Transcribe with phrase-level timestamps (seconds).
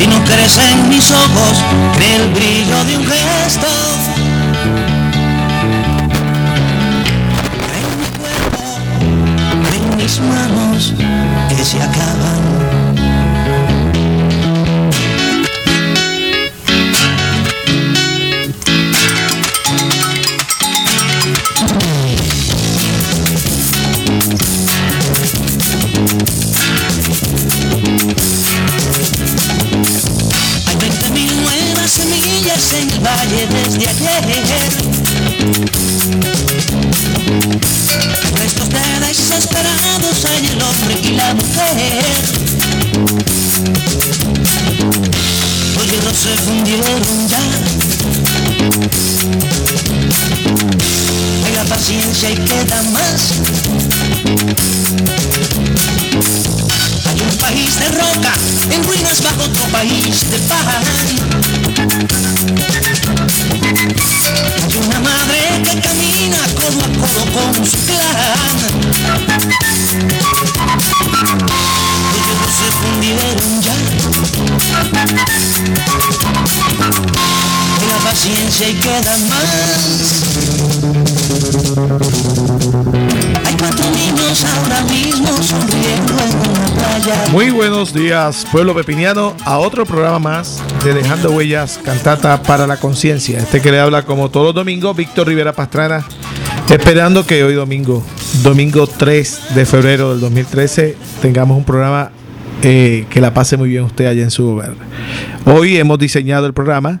[0.00, 1.62] Si no crees en mis ojos,
[1.94, 3.66] cree el brillo de un gesto.
[7.76, 8.64] En mi cuerpo,
[9.74, 10.94] en mis manos
[11.50, 12.79] que se acaban.
[33.78, 34.70] Desde ayer.
[38.38, 42.04] Restos de desesperados hay el hombre y la mujer.
[45.74, 47.42] Los hierros se fundieron ya.
[51.46, 53.32] Hay la paciencia y queda más.
[57.50, 58.32] País de roca
[58.70, 60.84] en ruinas bajo otro país de pan.
[64.62, 68.56] Hay una madre que camina codo a codo con su clan.
[72.06, 73.74] Los hierros se fundieron ya.
[77.88, 80.99] La paciencia y queda más.
[87.32, 92.76] Muy buenos días, pueblo pepiniano, a otro programa más de Dejando Huellas, cantata para la
[92.76, 93.38] conciencia.
[93.38, 96.04] Este que le habla como todos los domingos, Víctor Rivera Pastrana,
[96.68, 98.04] esperando que hoy domingo,
[98.42, 102.10] domingo 3 de febrero del 2013, tengamos un programa
[102.62, 104.74] eh, que la pase muy bien usted allá en su hogar.
[105.46, 107.00] Hoy hemos diseñado el programa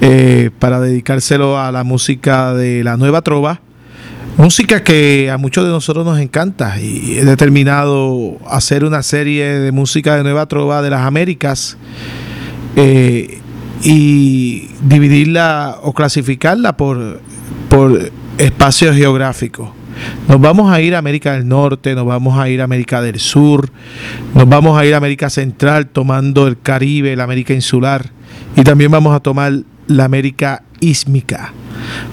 [0.00, 3.60] eh, para dedicárselo a la música de la nueva trova.
[4.40, 9.70] Música que a muchos de nosotros nos encanta y he determinado hacer una serie de
[9.70, 11.76] música de Nueva Trova de las Américas
[12.74, 13.38] eh,
[13.82, 17.20] y dividirla o clasificarla por,
[17.68, 19.68] por espacios geográficos.
[20.26, 23.20] Nos vamos a ir a América del Norte, nos vamos a ir a América del
[23.20, 23.70] Sur,
[24.34, 28.10] nos vamos a ir a América Central tomando el Caribe, la América Insular
[28.56, 29.52] y también vamos a tomar
[29.86, 31.52] la América Ísmica.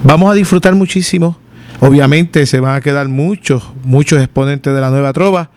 [0.04, 1.38] Vamos a disfrutar muchísimo.
[1.80, 5.52] Obviamente se van a quedar muchos, muchos exponentes de la nueva trova.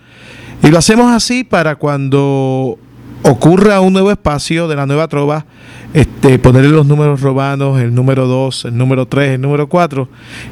[0.62, 2.78] Y lo hacemos así para cuando
[3.22, 5.46] ocurra un nuevo espacio de la nueva trova,
[5.94, 10.08] este, ponerle los números romanos, el número 2, el número 3, el número 4,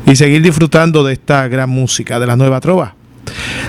[0.07, 2.95] y seguir disfrutando de esta gran música de la nueva trova.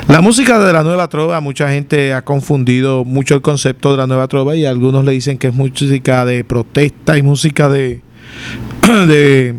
[0.07, 4.07] La música de la nueva trova, mucha gente ha confundido mucho el concepto de la
[4.07, 8.01] nueva trova y algunos le dicen que es música de protesta y música de,
[8.87, 9.55] de,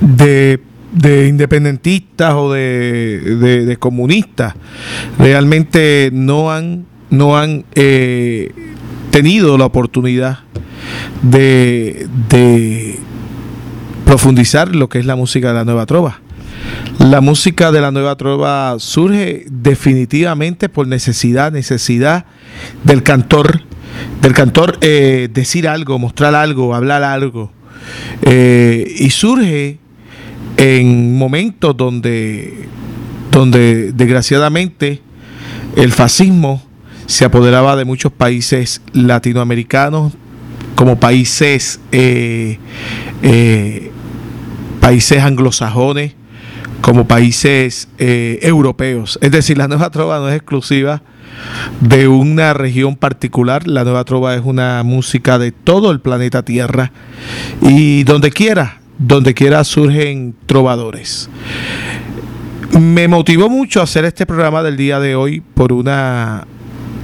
[0.00, 0.60] de
[0.92, 4.54] de independentistas o de, de, de, comunistas
[5.18, 8.52] realmente no han no han eh,
[9.10, 10.40] tenido la oportunidad
[11.22, 12.98] de, de
[14.04, 16.20] profundizar lo que es la música de la nueva trova.
[16.98, 22.26] La música de la nueva trova surge definitivamente por necesidad, necesidad
[22.84, 23.62] del cantor,
[24.20, 27.52] del cantor eh, decir algo, mostrar algo, hablar algo.
[28.22, 29.78] Eh, y surge
[30.58, 32.68] en momentos donde,
[33.30, 35.00] donde desgraciadamente
[35.76, 36.62] el fascismo
[37.06, 40.12] se apoderaba de muchos países latinoamericanos
[40.74, 42.58] como países eh,
[43.22, 43.90] eh,
[44.80, 46.14] países anglosajones
[46.80, 49.18] como países eh, europeos.
[49.22, 51.02] Es decir la nueva trova no es exclusiva
[51.80, 53.66] de una región particular.
[53.66, 56.92] La nueva trova es una música de todo el planeta tierra.
[57.62, 61.30] Y donde quiera donde quiera surgen trovadores.
[62.78, 66.46] Me motivó mucho hacer este programa del día de hoy por una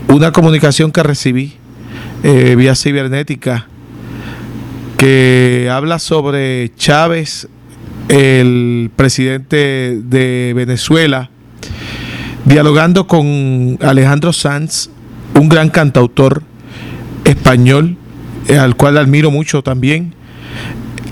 [0.09, 1.55] una comunicación que recibí
[2.23, 3.67] eh, vía cibernética
[4.97, 7.49] que habla sobre Chávez,
[8.09, 11.31] el presidente de Venezuela,
[12.45, 14.89] dialogando con Alejandro Sanz,
[15.35, 16.43] un gran cantautor
[17.25, 17.97] español,
[18.49, 20.15] eh, al cual admiro mucho también,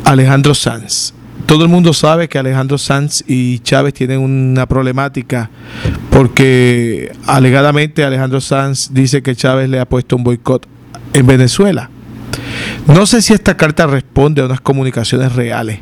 [0.04, 1.14] Alejandro Sanz
[1.46, 5.50] todo el mundo sabe que Alejandro Sanz y Chávez tienen una problemática
[6.10, 10.66] porque alegadamente Alejandro Sanz dice que Chávez le ha puesto un boicot
[11.12, 11.90] en Venezuela.
[12.87, 15.81] No sé si esta carta responde a unas comunicaciones reales,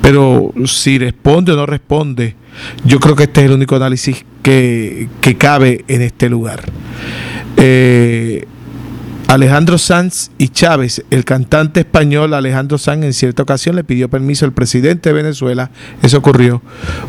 [0.00, 2.36] pero si responde o no responde,
[2.84, 6.62] yo creo que este es el único análisis que, que cabe en este lugar.
[7.56, 8.46] Eh,
[9.32, 14.44] Alejandro Sanz y Chávez, el cantante español Alejandro Sanz en cierta ocasión le pidió permiso
[14.44, 15.70] al presidente de Venezuela,
[16.02, 16.60] eso ocurrió,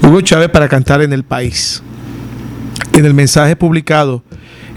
[0.01, 1.83] Hugo Chávez para cantar en el país.
[2.93, 4.23] En el mensaje publicado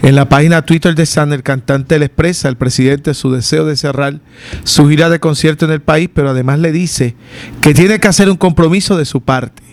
[0.01, 3.77] En la página Twitter de San, el cantante le expresa al presidente su deseo de
[3.77, 4.19] cerrar
[4.65, 7.15] su gira de concierto en el país, pero además le dice
[7.61, 9.63] que tiene que hacer un compromiso de su parte.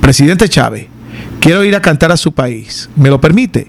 [0.00, 0.86] Presidente Chávez,
[1.40, 2.88] quiero ir a cantar a su país.
[2.94, 3.66] ¿Me lo permite?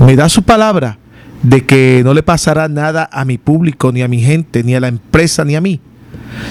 [0.00, 0.98] ¿Me da su palabra
[1.42, 4.80] de que no le pasará nada a mi público, ni a mi gente, ni a
[4.80, 5.80] la empresa, ni a mí?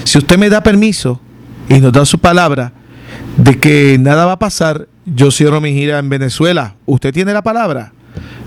[0.04, 1.20] Si usted me da permiso
[1.68, 2.72] y nos da su palabra
[3.36, 6.76] de que nada va a pasar, yo cierro mi gira en Venezuela.
[6.86, 7.92] ¿Usted tiene la palabra?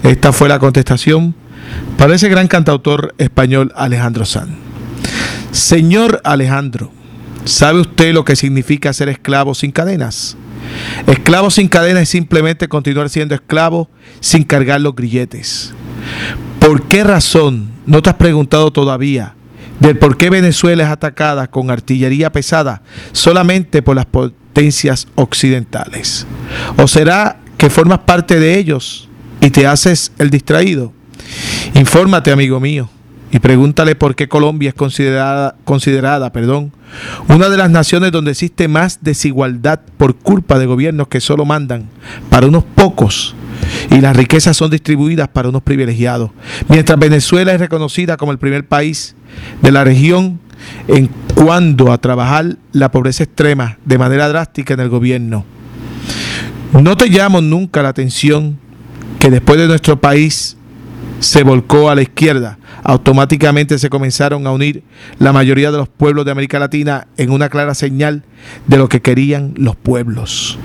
[0.03, 1.36] Esta fue la contestación
[1.97, 4.51] para ese gran cantautor español Alejandro Sanz.
[5.51, 6.92] Señor Alejandro,
[7.45, 10.38] ¿sabe usted lo que significa ser esclavo sin cadenas?
[11.07, 13.89] Esclavo sin cadenas es simplemente continuar siendo esclavo
[14.19, 15.74] sin cargar los grilletes.
[16.60, 19.36] ¿Por qué razón no te has preguntado todavía
[19.80, 22.81] del por qué Venezuela es atacada con artillería pesada
[23.12, 26.25] solamente por las potencias occidentales?
[26.78, 29.10] ¿O será que formas parte de ellos
[29.42, 30.94] y te haces el distraído?
[31.74, 32.90] Infórmate, amigo mío,
[33.31, 36.72] y pregúntale por qué Colombia es considerada, considerada perdón,
[37.28, 41.90] una de las naciones donde existe más desigualdad por culpa de gobiernos que solo mandan
[42.30, 43.36] para unos pocos
[43.91, 46.31] y las riquezas son distribuidas para unos privilegiados.
[46.69, 49.15] Mientras Venezuela es reconocida como el primer país
[49.62, 50.39] de la región
[50.88, 55.45] en cuanto a trabajar la pobreza extrema de manera drástica en el gobierno.
[56.73, 58.57] No te llamo nunca la atención
[59.19, 60.57] que después de nuestro país
[61.19, 64.83] se volcó a la izquierda, automáticamente se comenzaron a unir
[65.18, 68.23] la mayoría de los pueblos de América Latina en una clara señal
[68.68, 70.59] de lo que querían los pueblos.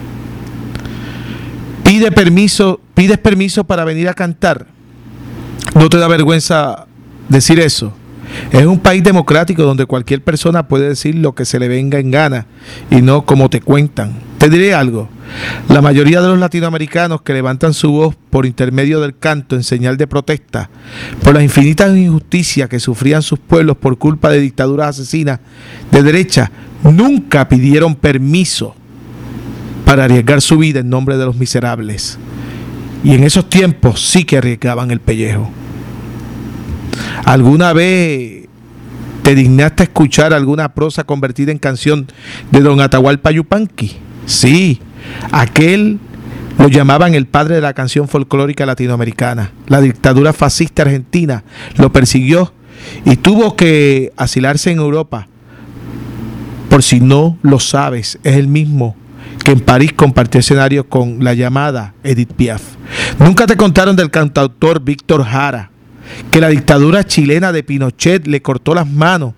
[2.01, 4.67] Pide permiso, pides permiso para venir a cantar.
[5.75, 6.87] No te da vergüenza
[7.29, 7.93] decir eso.
[8.51, 12.11] Es un país democrático donde cualquier persona puede decir lo que se le venga en
[12.11, 12.47] gana
[12.91, 14.15] y no como te cuentan.
[14.39, 15.11] Te diré algo.
[15.69, 19.99] La mayoría de los latinoamericanos que levantan su voz por intermedio del canto en señal
[19.99, 20.71] de protesta
[21.23, 25.41] por las infinitas injusticias que sufrían sus pueblos por culpa de dictaduras asesinas
[25.93, 26.51] de derecha,
[26.83, 28.75] nunca pidieron permiso
[29.91, 32.17] para arriesgar su vida en nombre de los miserables.
[33.03, 35.51] Y en esos tiempos sí que arriesgaban el pellejo.
[37.25, 38.47] ¿Alguna vez
[39.25, 42.07] te dignaste escuchar alguna prosa convertida en canción
[42.53, 43.97] de don Atahualpa Yupanqui?
[44.27, 44.81] Sí,
[45.33, 45.99] aquel
[46.57, 49.51] lo llamaban el padre de la canción folclórica latinoamericana.
[49.67, 51.43] La dictadura fascista argentina
[51.79, 52.53] lo persiguió
[53.05, 55.27] y tuvo que asilarse en Europa.
[56.69, 58.95] Por si no lo sabes, es el mismo
[59.45, 62.63] que en París compartió escenario con la llamada Edith Piaf.
[63.19, 65.71] Nunca te contaron del cantautor Víctor Jara,
[66.31, 69.35] que la dictadura chilena de Pinochet le cortó las manos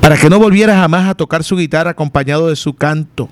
[0.00, 3.28] para que no volviera jamás a tocar su guitarra acompañado de su canto.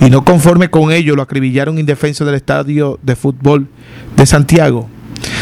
[0.00, 3.68] Y no conforme con ello, lo acribillaron indefenso del estadio de fútbol
[4.16, 4.88] de Santiago.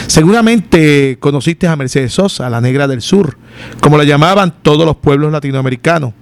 [0.07, 3.37] Seguramente conociste a Mercedes Sosa, la negra del sur,
[3.81, 6.15] como la llamaban todos los pueblos latinoamericanos.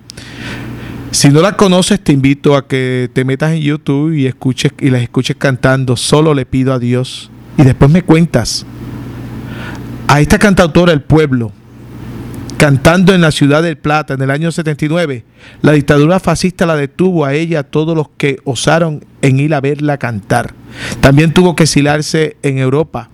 [1.16, 4.90] Si no la conoces, te invito a que te metas en YouTube y escuches y
[4.90, 5.96] las escuches cantando.
[5.96, 7.30] Solo le pido a Dios.
[7.56, 8.66] Y después me cuentas.
[10.08, 11.52] A esta cantautora El Pueblo,
[12.58, 15.24] cantando en la ciudad del Plata en el año 79,
[15.62, 19.62] la dictadura fascista la detuvo a ella, a todos los que osaron en ir a
[19.62, 20.52] verla cantar.
[21.00, 23.08] También tuvo que exilarse en Europa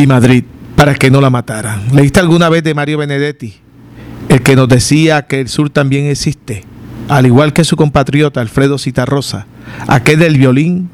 [0.00, 0.44] y Madrid
[0.76, 1.94] para que no la mataran.
[1.94, 3.60] ¿Leíste alguna vez de Mario Benedetti?
[4.30, 6.62] El que nos decía que el sur también existe,
[7.08, 9.48] al igual que su compatriota Alfredo Citarrosa,
[9.88, 10.88] aquel del violín,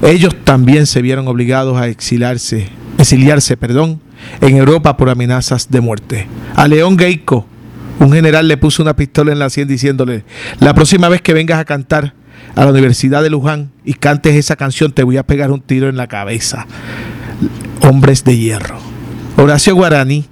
[0.00, 4.00] ellos también se vieron obligados a exiliarse, exiliarse perdón,
[4.40, 6.28] en Europa por amenazas de muerte.
[6.54, 7.48] A León Geico,
[7.98, 10.22] un general le puso una pistola en la sien diciéndole,
[10.60, 12.14] la próxima vez que vengas a cantar
[12.54, 15.88] a la Universidad de Luján y cantes esa canción, te voy a pegar un tiro
[15.88, 16.68] en la cabeza.
[17.80, 18.78] Hombres de hierro.
[19.36, 20.26] Horacio Guaraní,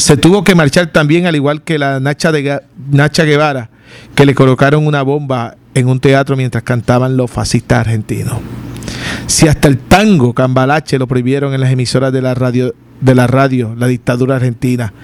[0.00, 3.68] se tuvo que marchar también, al igual que la Nacha, de, Nacha Guevara,
[4.14, 8.38] que le colocaron una bomba en un teatro mientras cantaban los fascistas argentinos.
[9.26, 13.26] Si hasta el tango cambalache lo prohibieron en las emisoras de la radio, de la
[13.26, 14.94] radio, la dictadura argentina,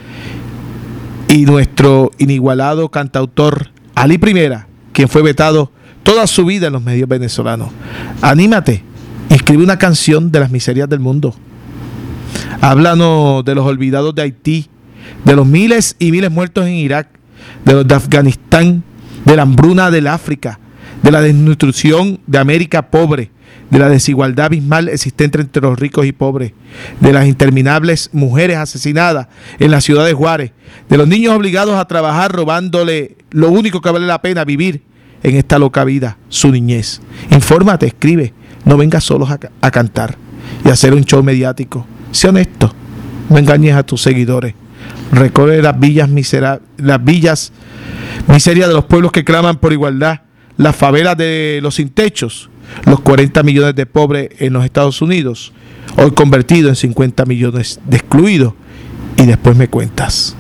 [1.29, 5.71] y nuestro inigualado cantautor Ali Primera, quien fue vetado
[6.05, 7.69] toda su vida en los medios venezolanos.
[8.23, 8.83] Anímate,
[9.29, 11.35] escribe una canción de las miserias del mundo.
[12.63, 14.71] Háblanos de los olvidados de Haití,
[15.25, 17.09] de los miles y miles muertos en Irak,
[17.65, 18.83] de los de Afganistán,
[19.25, 20.59] de la hambruna del África,
[21.03, 23.31] de la desnutrición de América pobre,
[23.71, 26.53] de la desigualdad abismal existente entre los ricos y pobres,
[27.01, 29.27] de las interminables mujeres asesinadas
[29.59, 30.53] en la ciudad de Juárez,
[30.89, 34.83] de los niños obligados a trabajar robándole lo único que vale la pena vivir
[35.23, 37.01] en esta loca vida, su niñez.
[37.31, 38.33] Infórmate, escribe,
[38.65, 40.17] no vengas solos a, a cantar.
[40.65, 41.87] y hacer un show mediático.
[42.13, 42.73] Sé honesto,
[43.29, 44.55] no engañes a tus seguidores.
[45.13, 46.09] Recorre las villas
[46.79, 47.53] las villas
[48.27, 50.23] miserias de los pueblos que claman por igualdad,
[50.57, 52.51] las favelas de los sin techos,
[52.85, 55.53] los 40 millones de pobres en los Estados Unidos,
[55.97, 58.55] hoy convertido en 50 millones de excluidos,
[59.17, 60.37] y después me cuentas.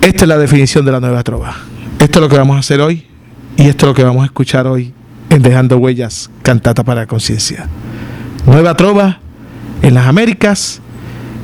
[0.00, 1.54] Esta es la definición de la nueva trova.
[1.98, 3.06] Esto es lo que vamos a hacer hoy
[3.56, 4.92] y esto es lo que vamos a escuchar hoy
[5.30, 7.68] en Dejando Huellas, Cantata para la Conciencia.
[8.46, 9.20] Nueva trova
[9.82, 10.81] en las Américas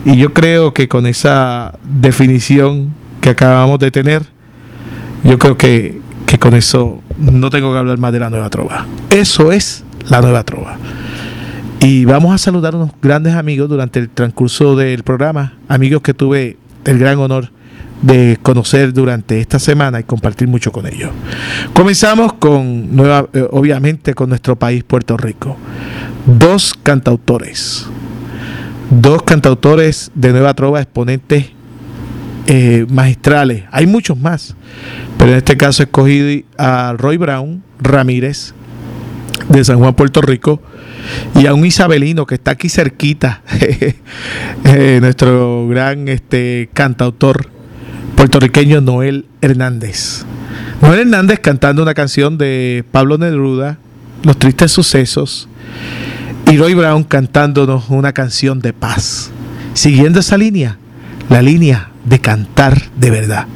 [0.05, 4.23] y yo creo que con esa definición que acabamos de tener,
[5.25, 8.87] yo creo que, que con eso no tengo que hablar más de la nueva trova.
[9.11, 10.77] Eso es la nueva trova.
[11.81, 16.15] Y vamos a saludar a unos grandes amigos durante el transcurso del programa, amigos que
[16.15, 17.51] tuve el gran honor
[18.03, 21.11] de conocer durante esta semana y compartir mucho con ellos.
[21.73, 25.57] Comenzamos con, nueva, eh, obviamente, con nuestro país, Puerto Rico.
[26.27, 27.87] Dos cantautores,
[28.91, 31.47] dos cantautores de Nueva Trova, exponentes
[32.47, 33.65] eh, magistrales.
[33.71, 34.57] Hay muchos más,
[35.19, 38.55] pero en este caso escogí a Roy Brown Ramírez
[39.49, 40.63] de San Juan, Puerto Rico,
[41.35, 43.43] y a un isabelino que está aquí cerquita,
[44.65, 47.49] eh, nuestro gran este, cantautor
[48.17, 50.25] puertorriqueño Noel Hernández.
[50.83, 53.79] Noel Hernández cantando una canción de Pablo Neruda,
[54.23, 55.49] Los Tristes Sucesos,
[56.51, 59.31] y Roy Brown cantándonos una canción de paz.
[59.75, 60.79] Siguiendo esa línea,
[61.29, 63.47] la línea de cantar de verdad.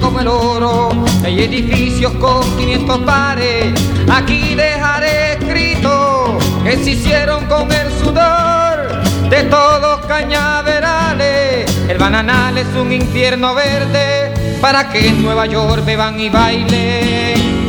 [0.00, 0.90] como el oro,
[1.24, 3.74] hay con 500 pares.
[4.10, 11.70] Aquí dejaré escrito que se hicieron con el sudor de todos cañaverales.
[11.88, 17.68] El bananal es un infierno verde para que en Nueva York beban y bailen.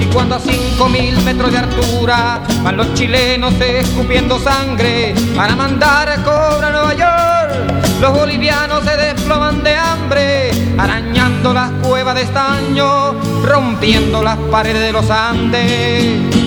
[0.00, 6.68] Y cuando a 5000 metros de altura van los chilenos escupiendo sangre para mandar cobra
[6.68, 13.12] a Nueva York, los bolivianos se desploman de hambre, arañando las cuevas de estaño,
[13.44, 16.38] rompiendo las paredes de los Andes.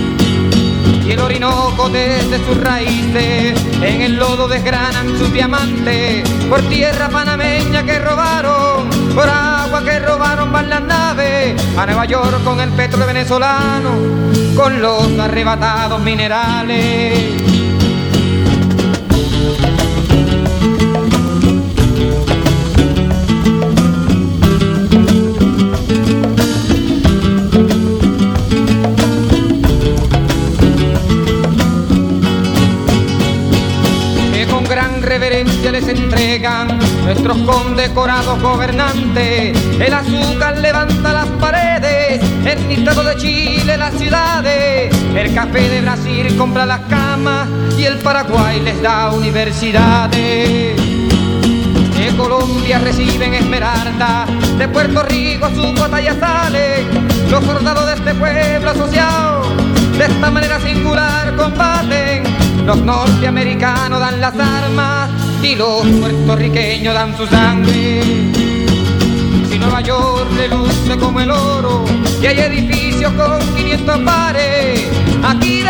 [1.05, 7.83] Y el Orinoco desde sus raíces en el lodo desgranan sus diamantes por tierra panameña
[7.83, 13.05] que robaron, por agua que robaron van las naves a Nueva York con el petro
[13.05, 13.89] venezolano,
[14.55, 17.60] con los arrebatados minerales.
[35.91, 39.57] Entregan nuestros condecorados gobernantes.
[39.79, 46.35] El azúcar levanta las paredes, el dictado de Chile las ciudades, el café de Brasil
[46.37, 50.79] compra las camas y el Paraguay les da universidades.
[51.97, 54.25] De Colombia reciben esmeralda,
[54.57, 56.83] de Puerto Rico su batalla sale,
[57.29, 59.41] los soldados de este pueblo asociado
[59.97, 62.23] de esta manera singular combaten
[62.65, 68.01] los norteamericanos dan las armas y los puertorriqueños dan su sangre.
[69.49, 71.83] Si Nueva York le luce como el oro
[72.21, 74.87] y hay edificios con 500 pares,
[75.23, 75.60] aquí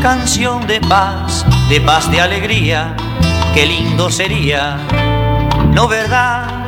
[0.00, 2.96] canción de paz, de paz, de alegría,
[3.52, 4.78] qué lindo sería,
[5.74, 6.64] ¿no verdad?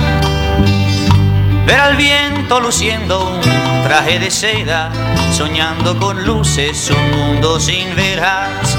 [1.67, 4.91] Ver al viento luciendo un traje de seda,
[5.33, 8.77] soñando con luces un mundo sin veras,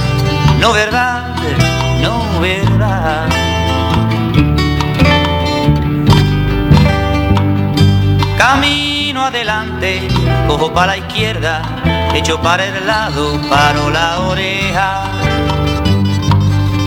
[0.60, 1.36] ¿no verdad?
[2.02, 3.28] No verdad.
[8.38, 10.08] Camino adelante,
[10.48, 11.62] cojo para la izquierda,
[12.14, 15.04] echo para el lado, paro la oreja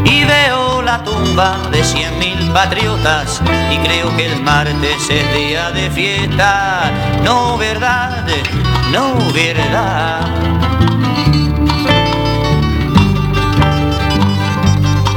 [0.05, 5.71] y veo la tumba de cien mil patriotas y creo que el martes es día
[5.73, 6.91] de fiesta.
[7.25, 8.25] No verdad,
[8.93, 10.21] no verdad.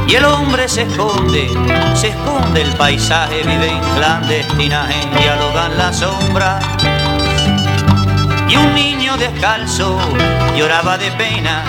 [0.08, 1.48] Y el hombre se esconde,
[1.94, 6.58] se esconde el paisaje, vive en clandestinaje, dialogan la sombra.
[8.50, 9.96] Y un niño descalzo
[10.56, 11.62] lloraba de pena,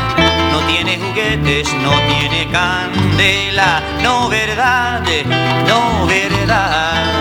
[0.52, 5.04] no tiene juguetes, no tiene candela, no verdad,
[5.68, 7.21] no verdad.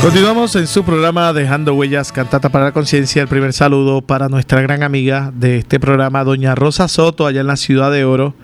[0.00, 3.22] Continuamos en su programa Dejando Huellas, Cantata para la Conciencia.
[3.22, 7.48] El primer saludo para nuestra gran amiga de este programa, doña Rosa Soto, allá en
[7.48, 8.34] la Ciudad de Oro,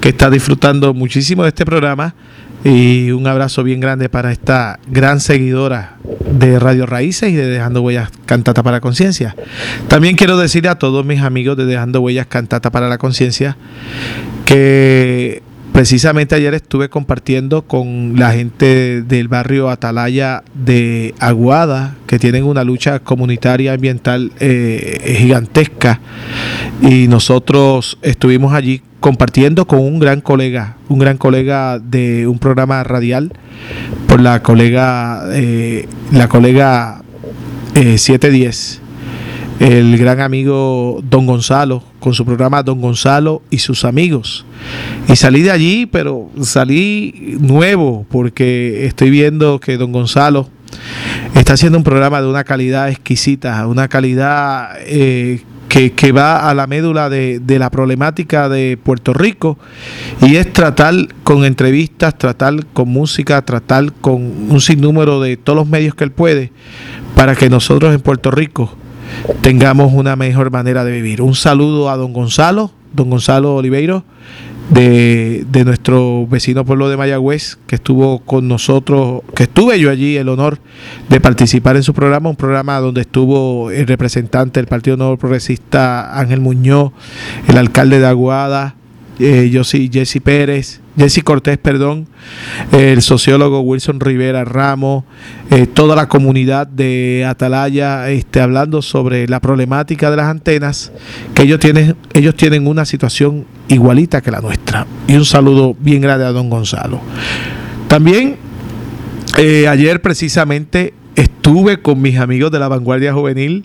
[0.00, 2.16] que está disfrutando muchísimo de este programa.
[2.64, 7.82] Y un abrazo bien grande para esta gran seguidora de Radio Raíces y de Dejando
[7.82, 9.36] Huellas Cantata para la Conciencia.
[9.86, 13.56] También quiero decirle a todos mis amigos de Dejando Huellas Cantata para la Conciencia
[14.46, 15.42] que
[15.76, 22.64] Precisamente ayer estuve compartiendo con la gente del barrio Atalaya de Aguada, que tienen una
[22.64, 26.00] lucha comunitaria ambiental eh, gigantesca,
[26.80, 32.82] y nosotros estuvimos allí compartiendo con un gran colega, un gran colega de un programa
[32.82, 33.34] radial,
[34.08, 37.02] por la colega, eh, la colega
[37.74, 38.85] 710 eh,
[39.60, 44.44] el gran amigo Don Gonzalo, con su programa Don Gonzalo y sus amigos.
[45.08, 50.48] Y salí de allí, pero salí nuevo, porque estoy viendo que Don Gonzalo
[51.34, 56.66] está haciendo un programa de una calidad exquisita, una calidad eh, que, va a la
[56.66, 59.58] médula de, de, la problemática de Puerto Rico
[60.22, 65.68] y es tratar con entrevistas, tratar con música, tratar con un sinnúmero de todos los
[65.68, 66.50] medios que él puede
[67.14, 68.74] para que nosotros en Puerto Rico
[69.40, 71.22] tengamos una mejor manera de vivir.
[71.22, 74.04] Un saludo a don Gonzalo, don Gonzalo Oliveiro,
[74.70, 80.16] de, de, nuestro vecino pueblo de Mayagüez, que estuvo con nosotros, que estuve yo allí,
[80.16, 80.58] el honor
[81.08, 86.18] de participar en su programa, un programa donde estuvo el representante del Partido Nuevo Progresista
[86.18, 86.92] Ángel Muñoz,
[87.46, 88.74] el alcalde de Aguada,
[89.18, 92.06] eh, yo sí, Jesse Pérez, Jesse Cortés, perdón,
[92.72, 95.04] el sociólogo Wilson Rivera Ramos,
[95.50, 100.92] eh, toda la comunidad de Atalaya, este, hablando sobre la problemática de las antenas,
[101.34, 104.86] que ellos tienen, ellos tienen una situación igualita que la nuestra.
[105.06, 107.00] Y un saludo bien grande a don Gonzalo.
[107.88, 108.36] También
[109.38, 113.64] eh, ayer precisamente estuve con mis amigos de la vanguardia juvenil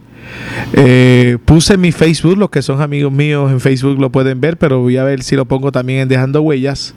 [0.74, 4.58] eh, puse en mi Facebook, los que son amigos míos en Facebook lo pueden ver,
[4.58, 6.94] pero voy a ver si lo pongo también en Dejando Huellas.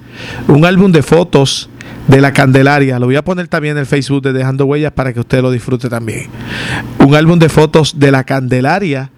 [0.48, 1.68] Un álbum de fotos
[2.08, 2.98] de la Candelaria.
[2.98, 5.50] Lo voy a poner también en el Facebook de Dejando Huellas para que usted lo
[5.50, 6.28] disfrute también.
[6.98, 9.10] Un álbum de fotos de la Candelaria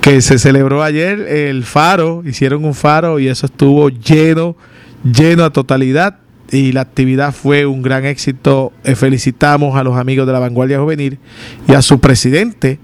[0.00, 4.56] que se celebró ayer, el faro, hicieron un faro y eso estuvo lleno,
[5.02, 6.21] lleno a totalidad
[6.52, 8.72] y la actividad fue un gran éxito.
[8.84, 11.18] Eh, felicitamos a los amigos de la vanguardia juvenil
[11.66, 12.78] y a su presidente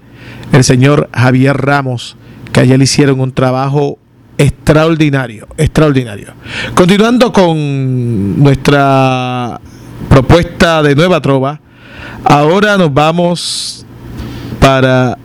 [0.51, 2.17] el señor Javier Ramos,
[2.51, 3.99] que ayer hicieron un trabajo
[4.37, 6.33] extraordinario, extraordinario.
[6.73, 9.59] Continuando con nuestra
[10.09, 11.61] propuesta de nueva trova,
[12.23, 13.85] ahora nos vamos
[14.59, 15.17] para,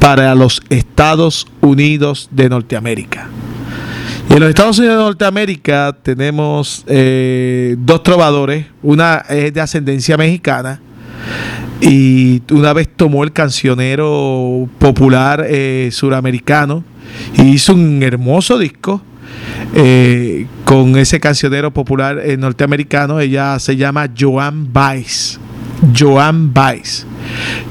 [0.00, 3.28] para los Estados Unidos de Norteamérica.
[4.34, 10.80] En los Estados Unidos de Norteamérica tenemos eh, dos trovadores, una es de ascendencia mexicana
[11.80, 16.82] y una vez tomó el cancionero popular eh, suramericano
[17.36, 19.00] y hizo un hermoso disco
[19.72, 23.20] eh, con ese cancionero popular norteamericano.
[23.20, 25.38] Ella se llama Joan Baez.
[25.96, 27.06] Joan Baez.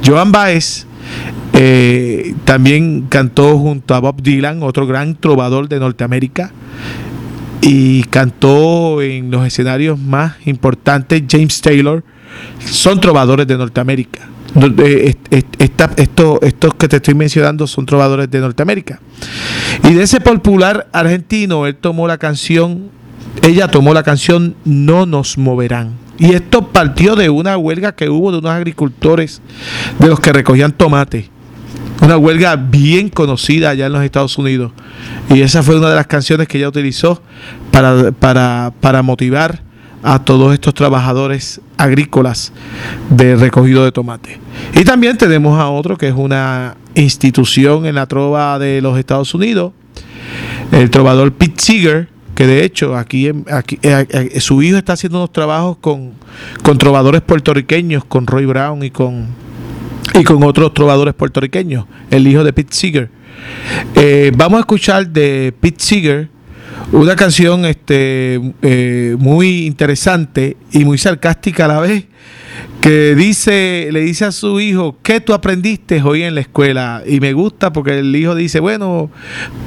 [0.01, 0.87] Joan Baez
[2.45, 6.51] también cantó junto a Bob Dylan, otro gran trovador de Norteamérica.
[7.61, 12.03] Y cantó en los escenarios más importantes James Taylor,
[12.59, 14.27] son trovadores de Norteamérica.
[16.41, 18.99] estos que te estoy mencionando son trovadores de Norteamérica.
[19.83, 22.89] Y de ese popular argentino, él tomó la canción,
[23.41, 25.93] ella tomó la canción No nos moverán.
[26.19, 29.41] Y esto partió de una huelga que hubo de unos agricultores
[29.99, 31.32] de los que recogían tomate.
[32.03, 34.73] Una huelga bien conocida allá en los Estados Unidos.
[35.29, 37.21] Y esa fue una de las canciones que ella utilizó
[37.71, 39.61] para, para, para motivar
[40.03, 42.51] a todos estos trabajadores agrícolas
[43.09, 44.37] de recogido de tomate.
[44.75, 49.33] Y también tenemos a otro que es una institución en la trova de los Estados
[49.33, 49.71] Unidos,
[50.73, 55.19] el trovador Pete Seeger, que de hecho aquí, aquí eh, eh, su hijo está haciendo
[55.19, 56.11] unos trabajos con,
[56.63, 59.27] con trovadores puertorriqueños, con Roy Brown y con,
[60.13, 63.09] y con otros trovadores puertorriqueños, el hijo de Pete Seeger.
[63.95, 66.29] Eh, vamos a escuchar de Pete Seeger
[66.91, 68.39] una canción este,
[69.17, 72.05] muy interesante y muy sarcástica a la vez
[72.81, 77.01] que dice, le dice a su hijo, ¿qué tú aprendiste hoy en la escuela?
[77.07, 79.09] Y me gusta porque el hijo dice, bueno,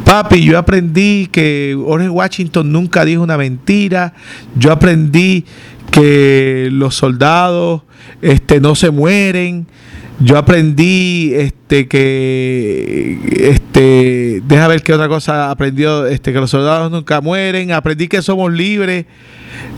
[0.04, 4.12] papi, yo aprendí que Orange Washington nunca dijo una mentira,
[4.54, 5.46] yo aprendí
[5.90, 7.82] que los soldados
[8.20, 9.66] este, no se mueren,
[10.18, 16.90] yo aprendí este que este deja ver qué otra cosa aprendió este que los soldados
[16.90, 19.04] nunca mueren aprendí que somos libres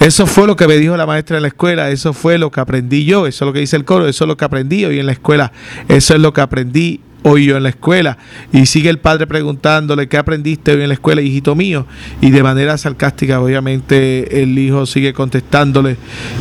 [0.00, 2.60] eso fue lo que me dijo la maestra en la escuela, eso fue lo que
[2.60, 4.98] aprendí yo, eso es lo que dice el coro, eso es lo que aprendí hoy
[4.98, 5.52] en la escuela,
[5.88, 8.18] eso es lo que aprendí hoy yo en la escuela.
[8.52, 11.86] Y sigue el padre preguntándole, ¿qué aprendiste hoy en la escuela, hijito mío?
[12.20, 15.96] Y de manera sarcástica, obviamente, el hijo sigue contestándole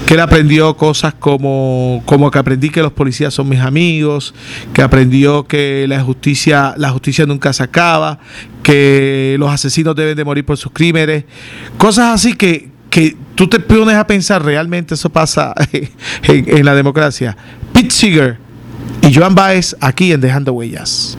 [0.06, 4.34] que él aprendió cosas como, como que aprendí que los policías son mis amigos,
[4.73, 8.19] que aprendió que la justicia, la justicia nunca se acaba,
[8.63, 11.26] que los asesinos deben de morir por sus crímenes,
[11.78, 15.54] cosas así que, que tú te pones a pensar, realmente eso pasa
[16.23, 17.36] en, la democracia.
[17.73, 18.38] Pete Seeger
[19.02, 21.17] y Joan Baez aquí en Dejando Huellas.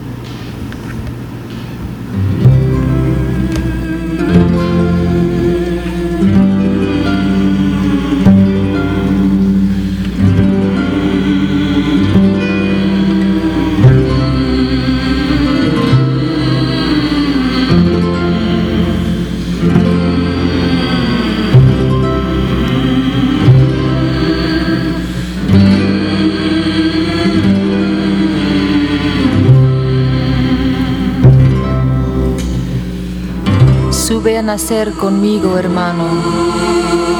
[34.48, 36.04] Nacer conmigo, hermano.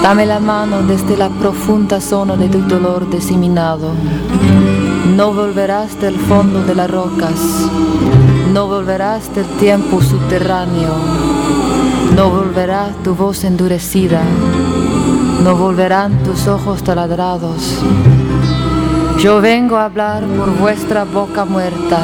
[0.03, 3.93] Dame la mano desde la profunda zona de tu dolor diseminado.
[5.15, 7.39] No volverás del fondo de las rocas,
[8.55, 10.95] no volverás del tiempo subterráneo,
[12.17, 14.23] no volverá tu voz endurecida,
[15.45, 17.75] no volverán tus ojos taladrados.
[19.19, 21.99] Yo vengo a hablar por vuestra boca muerta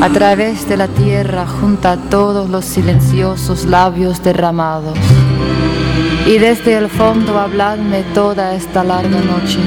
[0.00, 4.96] a través de la tierra junto a todos los silenciosos labios derramados.
[6.26, 9.58] Y desde el fondo habladme toda esta larga noche,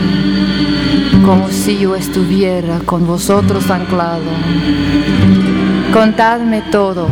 [1.26, 4.32] como si yo estuviera con vosotros anclado.
[5.92, 7.08] Contadme todo,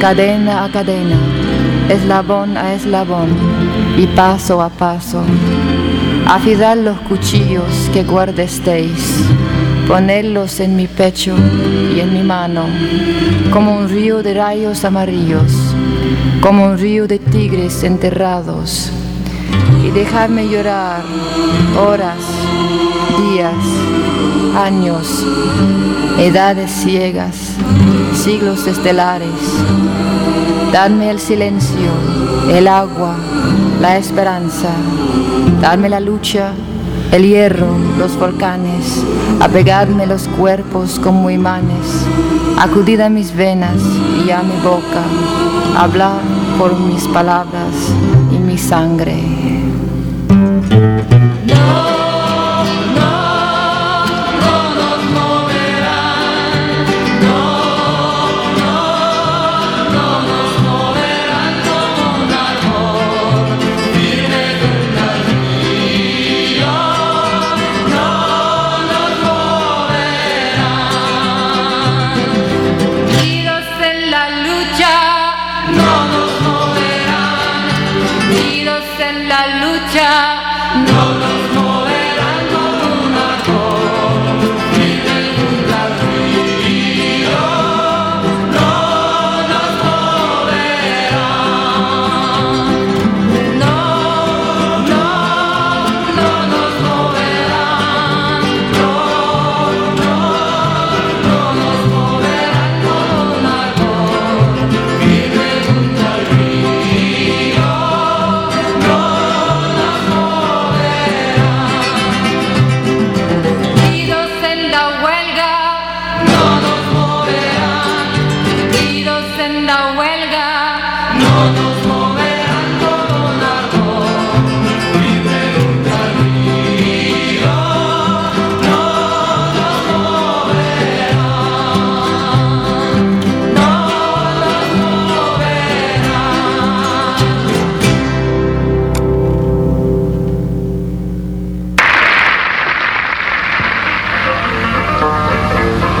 [0.00, 1.18] cadena a cadena,
[1.88, 3.30] eslabón a eslabón
[3.96, 5.22] y paso a paso.
[6.26, 9.24] Afidad los cuchillos que guardesteis
[9.88, 11.34] ponerlos en mi pecho
[11.94, 12.66] y en mi mano,
[13.52, 15.52] como un río de rayos amarillos,
[16.40, 18.90] como un río de tigres enterrados,
[19.84, 21.02] y dejarme llorar
[21.78, 22.18] horas,
[23.30, 23.54] días,
[24.56, 25.24] años,
[26.18, 27.36] edades ciegas,
[28.14, 29.28] siglos estelares.
[30.72, 31.92] Dadme el silencio,
[32.50, 33.14] el agua,
[33.80, 34.70] la esperanza,
[35.60, 36.52] dadme la lucha
[37.14, 39.04] el hierro, los volcanes,
[39.38, 42.04] apegadme los cuerpos como imanes,
[42.58, 43.80] acudid a mis venas
[44.26, 45.04] y a mi boca,
[45.78, 46.20] hablar
[46.58, 47.72] por mis palabras
[48.32, 49.43] y mi sangre.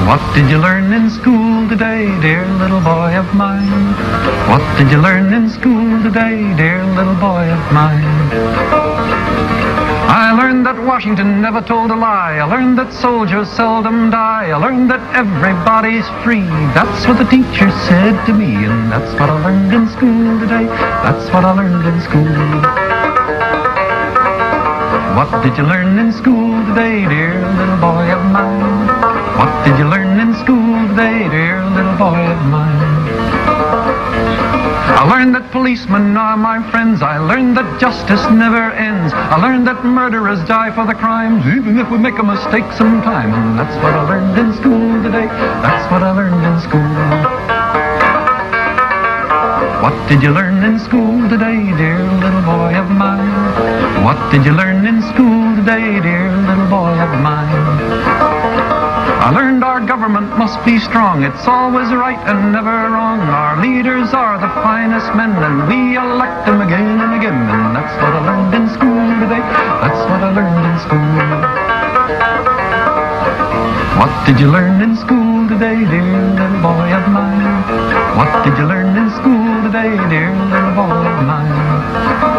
[0.06, 3.96] What did you learn in school today, dear little boy of mine?
[4.52, 8.04] What did you learn in school today, dear little boy of mine?
[10.12, 12.36] I learned that Washington never told a lie.
[12.36, 14.50] I learned that soldiers seldom die.
[14.50, 16.44] I learned that everybody's free.
[16.76, 20.66] That's what the teacher said to me, and that's what I learned in school today.
[21.00, 22.28] That's what I learned in school.
[25.16, 29.13] What did you learn in school today, dear little boy of mine?
[29.44, 32.80] What did you learn in school today, dear little boy of mine?
[34.96, 37.02] I learned that policemen are my friends.
[37.02, 39.12] I learned that justice never ends.
[39.12, 43.36] I learned that murderers die for the crimes, even if we make a mistake sometime.
[43.36, 45.28] And that's what I learned in school today.
[45.60, 46.88] That's what I learned in school.
[49.84, 53.28] What did you learn in school today, dear little boy of mine?
[54.08, 57.93] What did you learn in school today, dear little boy of mine?
[59.24, 61.24] I learned our government must be strong.
[61.24, 63.24] It's always right and never wrong.
[63.24, 67.32] Our leaders are the finest men, and we elect them again and again.
[67.32, 69.40] And that's what I learned in school today.
[69.80, 71.08] That's what I learned in school.
[73.96, 77.64] What did you learn in school today, dear little boy of mine?
[78.20, 82.33] What did you learn in school today, dear little boy of mine?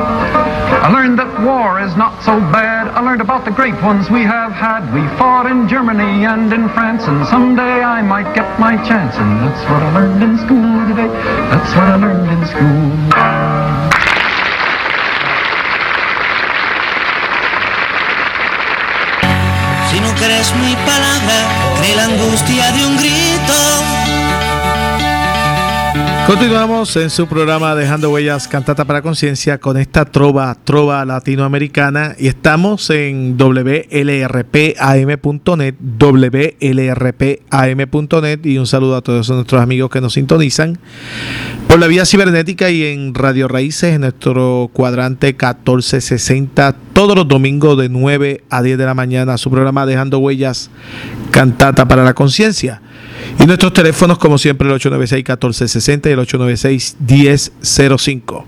[0.86, 2.88] I learned that war is not so bad.
[2.90, 4.82] I learned about the great ones we have had.
[4.94, 9.16] We fought in Germany and in France, and someday I might get my chance.
[9.16, 11.10] And that's what I learned in school today.
[11.50, 12.86] That's what I learned in school.
[19.90, 21.40] Si no crees mi palabra,
[21.78, 23.15] cree la angustia de un grito.
[26.28, 32.26] Continuamos en su programa Dejando Huellas Cantata para Conciencia con esta trova, trova latinoamericana y
[32.26, 33.86] estamos en WLRPAM.net,
[36.00, 36.60] WLRPAM.net
[38.44, 40.80] y un saludo a todos nuestros amigos que nos sintonizan
[41.68, 47.78] por la vía cibernética y en Radio Raíces en nuestro cuadrante 1460 todos los domingos
[47.78, 50.72] de 9 a 10 de la mañana su programa Dejando Huellas
[51.30, 52.82] Cantata para la Conciencia.
[53.40, 58.44] Y nuestros teléfonos, como siempre, el 896-1460 y el 896-1005.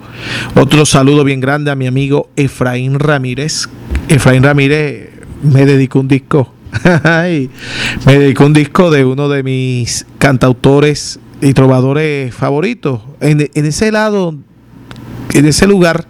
[0.56, 3.70] Otro saludo bien grande a mi amigo Efraín Ramírez.
[4.08, 5.10] Efraín Ramírez
[5.44, 6.54] me dedicó un disco.
[8.06, 13.02] me dedicó un disco de uno de mis cantautores y trovadores favoritos.
[13.20, 14.36] En, en ese lado,
[15.34, 16.08] en ese lugar,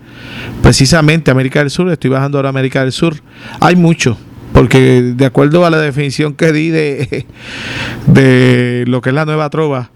[0.61, 3.15] precisamente América del Sur, estoy bajando ahora a América del Sur,
[3.59, 4.17] hay mucho
[4.57, 7.27] porque de acuerdo a la definición que di de,
[8.07, 9.91] de lo que es la nueva trova,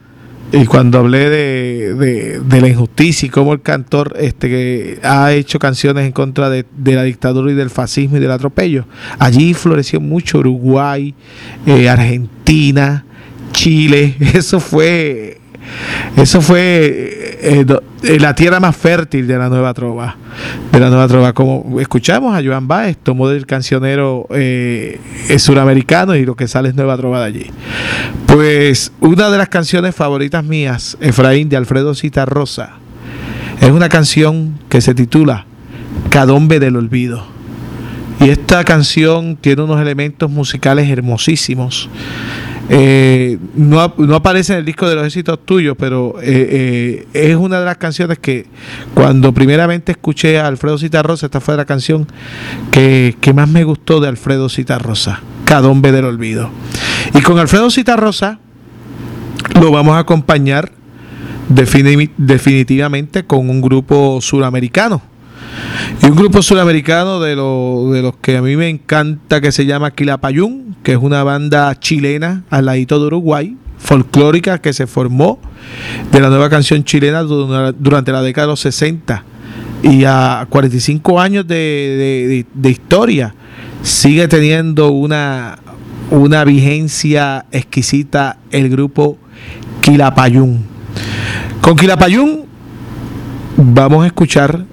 [0.51, 5.57] y cuando hablé de, de, la injusticia y cómo el cantor este que ha hecho
[5.57, 8.85] canciones en contra de, la dictadura y del fascismo y del atropello,
[9.17, 11.15] allí floreció mucho Uruguay,
[11.65, 13.03] eh, Argentina,
[13.53, 15.40] Chile, eso fue
[16.17, 17.65] eso fue eh,
[18.03, 20.15] eh, la tierra más fértil de la nueva trova.
[20.71, 21.33] De la nueva trova.
[21.33, 24.99] Como escuchamos a Joan Baez, tomó del cancionero eh,
[25.37, 27.51] suramericano y lo que sale es nueva trova de allí.
[28.27, 31.93] Pues una de las canciones favoritas mías, Efraín de Alfredo
[32.25, 32.81] Rosa
[33.61, 35.45] es una canción que se titula
[36.09, 37.23] Cadombe del Olvido.
[38.19, 41.89] Y esta canción tiene unos elementos musicales hermosísimos.
[42.73, 47.35] Eh, no, no, aparece en el disco de los éxitos tuyos, pero eh, eh, es
[47.35, 48.45] una de las canciones que
[48.93, 52.07] cuando primeramente escuché a Alfredo Citarrosa, esta fue la canción
[52.71, 56.49] que, más me gustó de Alfredo Citarrosa, Cadombe del Olvido.
[57.13, 58.39] Y con Alfredo Citarrosa
[59.59, 60.71] lo vamos a acompañar
[61.49, 65.01] definitivamente con un grupo suramericano
[66.01, 69.91] y un grupo sudamericano de, de los que a mí me encanta, que se llama
[69.91, 75.39] Quilapayún, que es una banda chilena al ladito de Uruguay, folclórica, que se formó
[76.11, 79.23] de la nueva canción chilena durante la década de los 60.
[79.83, 83.33] Y a 45 años de, historia
[83.81, 85.57] sigue teniendo una,
[86.11, 89.17] una vigencia exquisita el grupo
[89.81, 90.65] Quilapayún.
[91.61, 92.45] Con Quilapayún
[93.57, 94.65] vamos a escuchar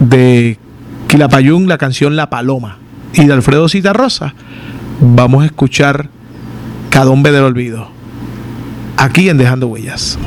[0.00, 0.58] de
[1.08, 2.78] Quilapayún la canción La Paloma
[3.12, 4.34] y de Alfredo Citarrosa
[5.00, 6.08] vamos a escuchar
[6.90, 7.88] Cadombe del Olvido
[8.96, 10.18] aquí en Dejando Huellas.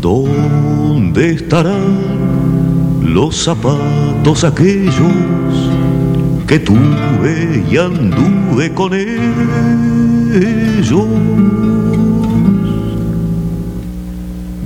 [0.00, 1.97] ¿Dónde estará?
[3.08, 4.92] Los zapatos aquellos
[6.46, 9.08] que tuve y anduve con ellos.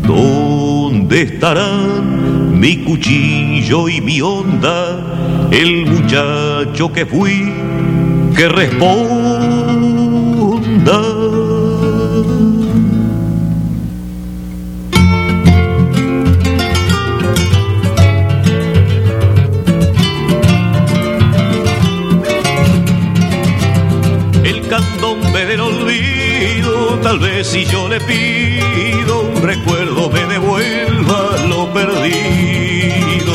[0.07, 5.49] ¿Dónde estarán mi cuchillo y mi onda?
[5.51, 7.53] El muchacho que fui,
[8.37, 9.73] que responda.
[27.03, 33.35] Tal vez si yo le pido un recuerdo me devuelva lo perdido.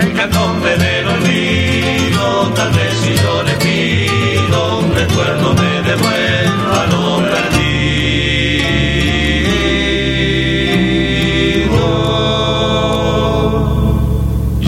[0.00, 7.18] El candombe del olvido, tal vez si yo le pido un recuerdo me devuelva lo
[7.32, 7.48] perdido.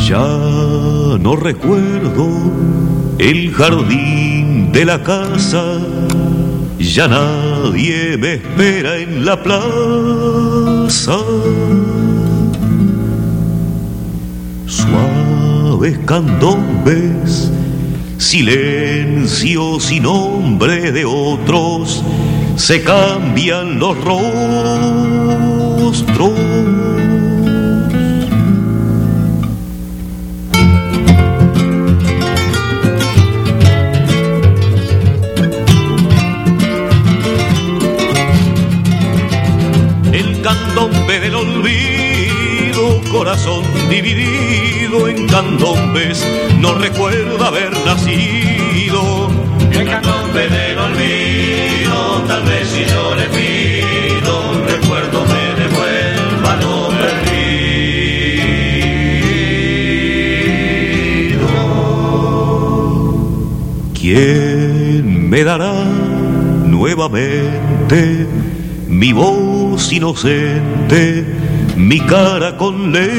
[0.09, 0.27] Ya
[1.19, 2.29] no recuerdo
[3.19, 5.79] el jardín de la casa,
[6.95, 11.19] ya nadie me espera en la plaza.
[14.67, 17.51] Suaves candombes,
[18.19, 22.03] silencios y nombre de otros,
[22.57, 24.41] se cambian los rostros.
[43.31, 46.27] Corazón dividido en candombes,
[46.59, 49.31] no recuerda haber nacido.
[49.71, 56.89] El candombe del olvido, tal vez si yo le pido un recuerdo me devuelva lo
[56.99, 57.39] perdido.
[63.95, 65.85] ¿Quién me dará
[66.65, 68.27] nuevamente
[68.89, 71.25] mi voz inocente,
[71.91, 73.11] mi cara con lentes?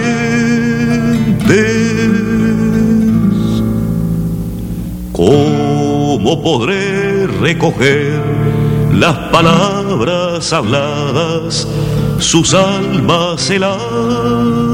[5.12, 8.24] ¿Cómo podré recoger
[8.94, 11.68] las palabras habladas,
[12.20, 14.71] sus almas heladas?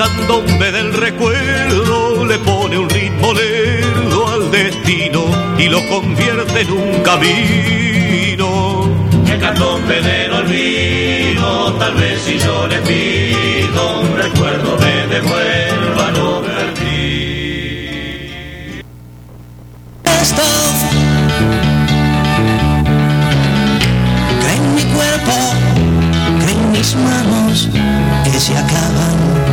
[0.00, 5.26] Candombe del recuerdo le pone un ritmo lerdo al destino
[5.58, 8.88] y lo convierte en un camino.
[9.30, 16.42] El candombe del olvido, tal vez si yo le pido un recuerdo me devuelva lo
[16.44, 16.80] perdido.
[20.22, 20.42] Esto
[24.74, 25.36] mi cuerpo,
[26.72, 27.68] mis manos
[28.24, 29.49] que se acaban.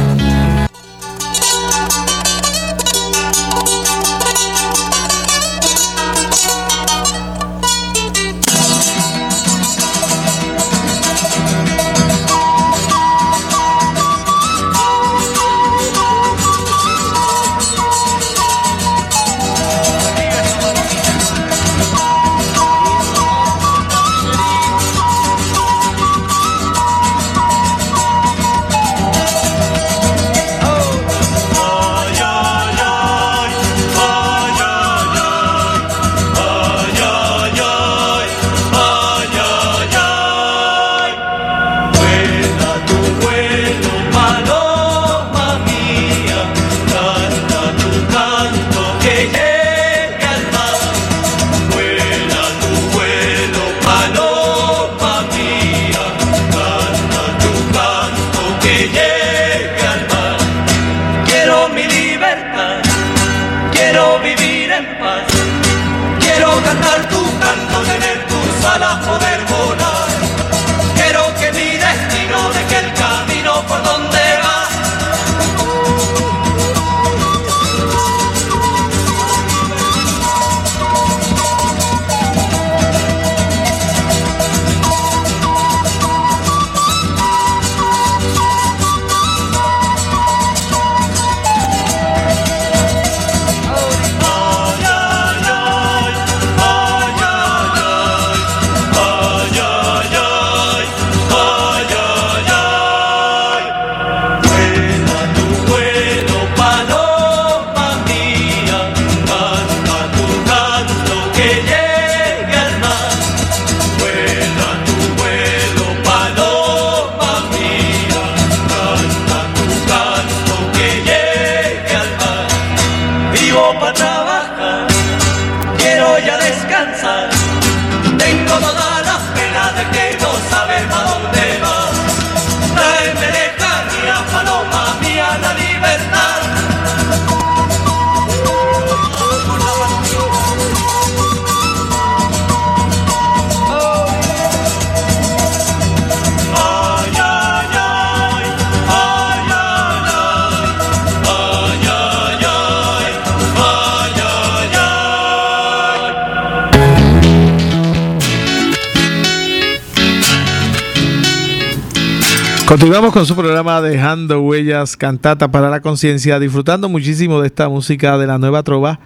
[162.68, 168.18] Continuamos con su programa Dejando Huellas, Cantata para la Conciencia, disfrutando muchísimo de esta música
[168.18, 169.00] de la nueva trova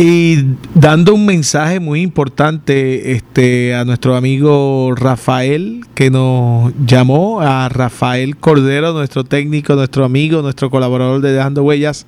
[0.00, 0.44] y
[0.74, 8.36] dando un mensaje muy importante este, a nuestro amigo Rafael, que nos llamó, a Rafael
[8.36, 12.06] Cordero, nuestro técnico, nuestro amigo, nuestro colaborador de Dejando Huellas.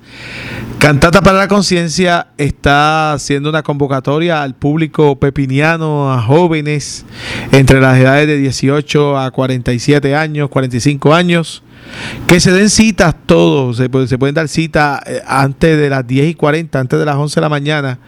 [0.79, 7.05] Cantata para la Conciencia está haciendo una convocatoria al público pepiniano, a jóvenes
[7.51, 11.61] entre las edades de 18 a 47 años, 45 años
[12.27, 16.33] que se den citas todos, se, pueden dar citas eh, antes de las 10 y
[16.33, 17.99] 40, antes de las 11 de la mañana,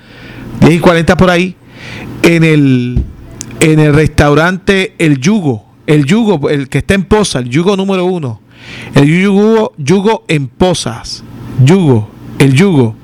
[0.62, 1.56] 10 y 40 por ahí,
[2.22, 3.04] en el,
[3.60, 8.06] en el restaurante El Yugo, el Yugo, el que está en Poza, el Yugo número
[8.06, 8.42] uno,
[8.96, 11.24] el Yugo, Yugo en Pozas,
[11.64, 12.10] Yugo,
[12.40, 12.96] el Yugo.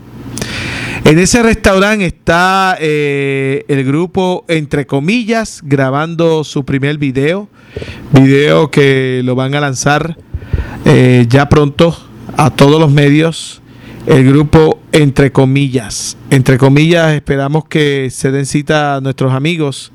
[1.06, 7.50] En ese restaurante está eh, el grupo, entre comillas, grabando su primer video,
[8.12, 10.18] video que lo van a lanzar
[10.86, 11.96] eh, ya pronto
[12.38, 13.62] a todos los medios
[14.06, 16.18] el grupo entre comillas.
[16.30, 19.92] Entre comillas esperamos que se den cita a nuestros amigos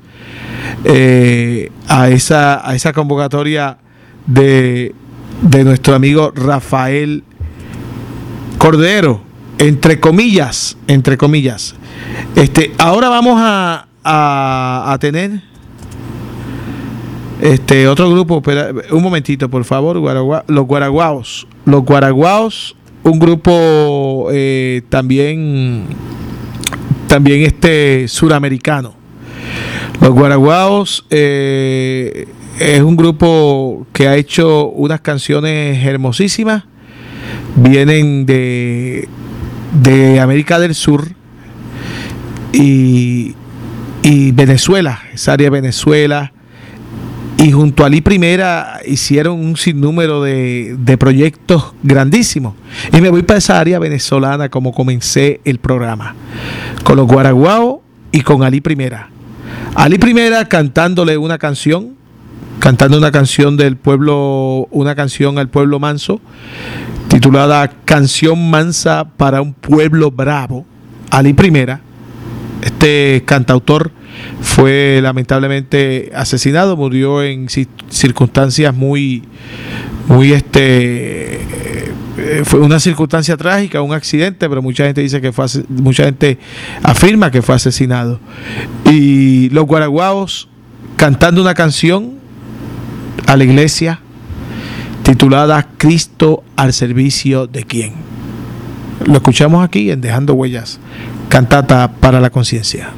[0.83, 3.77] eh, a, esa, a esa convocatoria
[4.25, 4.95] de,
[5.41, 7.23] de nuestro amigo Rafael
[8.57, 9.21] Cordero.
[9.57, 11.75] Entre comillas, entre comillas.
[12.35, 15.41] Este, ahora vamos a, a, a tener
[17.41, 18.41] este otro grupo,
[18.91, 19.97] un momentito, por favor,
[20.47, 21.47] los Guaraguaos.
[21.65, 25.83] Los Guaraguaos, un grupo eh, también,
[27.07, 28.93] también este suramericano.
[30.01, 32.27] Los Guaraguaos eh,
[32.59, 36.63] es un grupo que ha hecho unas canciones hermosísimas.
[37.55, 39.09] Vienen de,
[39.81, 41.07] de América del Sur
[42.53, 43.33] y,
[44.03, 46.31] y Venezuela, esa área de Venezuela
[47.37, 52.53] y junto a Ali Primera hicieron un sinnúmero de, proyectos grandísimos.
[52.93, 56.15] Y me voy para esa área venezolana como comencé el programa,
[56.83, 59.09] con los Guaraguao y con Ali Primera.
[59.75, 61.95] Ali Primera cantándole una canción,
[62.59, 66.21] cantando una canción del pueblo, una canción al pueblo manso,
[67.09, 70.65] titulada Canción Mansa para un pueblo bravo.
[71.11, 71.81] Ali Primera,
[72.61, 73.91] este cantautor
[74.41, 77.47] fue lamentablemente asesinado, murió en
[77.89, 79.23] circunstancias muy,
[80.07, 81.41] muy este,
[82.17, 86.37] eh, fue una circunstancia trágica, un accidente, pero mucha gente dice que fue, mucha gente
[86.83, 88.19] afirma que fue asesinado.
[88.85, 90.47] Y los guaraguaos
[90.95, 92.13] cantando una canción
[93.27, 93.99] a la iglesia
[95.03, 97.93] titulada Cristo al servicio de quién.
[99.05, 100.79] Lo escuchamos aquí en Dejando Huellas,
[101.29, 102.89] cantata para la conciencia.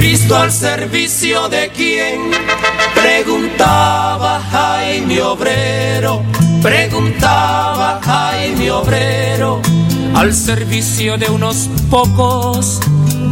[0.00, 2.30] Cristo al servicio de quién?
[2.94, 6.22] Preguntaba Jaime Obrero,
[6.62, 9.60] preguntaba Jaime Obrero,
[10.14, 12.80] al servicio de unos pocos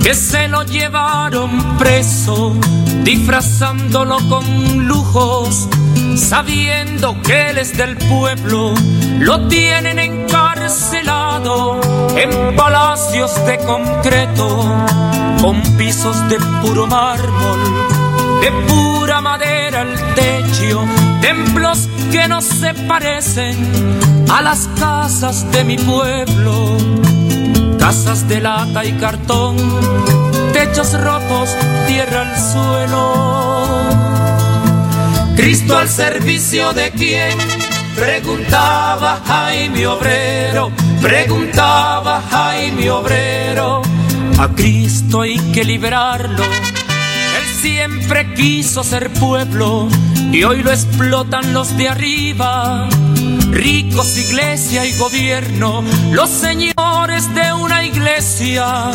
[0.02, 2.54] que se lo llevaron preso,
[3.02, 5.70] disfrazándolo con lujos,
[6.16, 8.72] sabiendo que él es del pueblo,
[9.18, 11.80] lo tienen encarcelado
[12.16, 14.86] en palacios de concreto
[15.40, 17.60] con pisos de puro mármol,
[18.40, 20.84] de pura madera el techo,
[21.20, 23.56] templos que no se parecen
[24.30, 26.76] a las casas de mi pueblo,
[27.78, 29.56] casas de lata y cartón,
[30.52, 31.56] techos rotos,
[31.86, 33.57] tierra al suelo.
[35.38, 37.38] Cristo al servicio de quién?
[37.94, 43.82] Preguntaba Jaime Obrero, preguntaba Jaime Obrero
[44.38, 46.44] a Cristo hay que liberarlo.
[46.44, 49.88] Él siempre quiso ser pueblo
[50.32, 52.88] y hoy lo explotan los de arriba.
[53.50, 55.82] Ricos, iglesia y gobierno,
[56.12, 58.92] los señores de una iglesia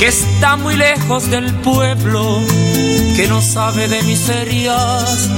[0.00, 2.40] que está muy lejos del pueblo,
[3.14, 5.28] que no sabe de miserias,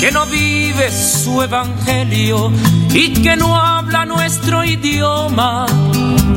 [0.00, 2.50] que no vive su evangelio
[2.92, 5.66] y que no habla nuestro idioma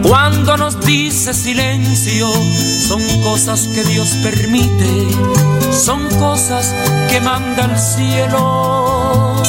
[0.04, 2.28] cuando nos dice silencio,
[2.88, 5.08] son cosas que Dios permite,
[5.72, 6.76] son cosas
[7.10, 9.42] que manda el cielo.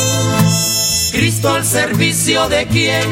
[1.10, 3.10] Cristo al servicio de quién?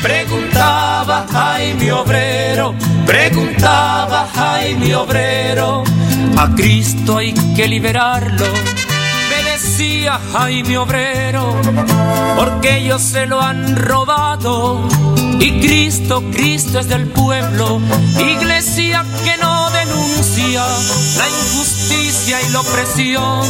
[0.00, 2.74] Preguntaba Jaime Obrero,
[3.04, 5.82] preguntaba Jaime Obrero.
[6.38, 8.46] A Cristo hay que liberarlo,
[9.56, 11.56] decía Jaime Obrero,
[12.36, 14.86] porque ellos se lo han robado
[15.40, 17.80] y Cristo, Cristo es del pueblo,
[18.18, 20.62] iglesia que no denuncia
[21.16, 23.46] la injusticia y la opresión.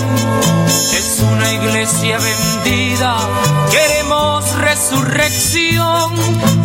[0.96, 3.16] Es una iglesia vendida.
[3.72, 6.12] Queremos resurrección,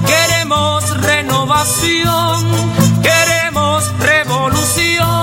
[0.06, 2.46] queremos renovación,
[3.02, 5.22] queremos revolución.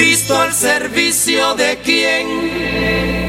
[0.00, 3.19] Cristo al servicio de quién.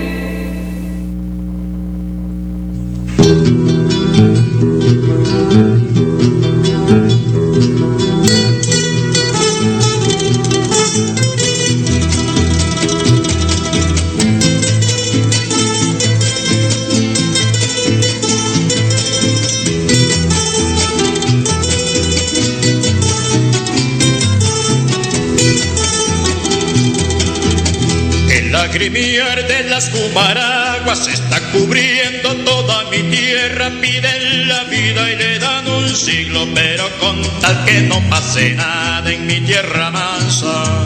[29.91, 33.71] Las cumaraguas está cubriendo toda mi tierra.
[33.81, 39.11] Piden la vida y le dan un siglo, pero con tal que no pase nada
[39.11, 40.85] en mi tierra mansa,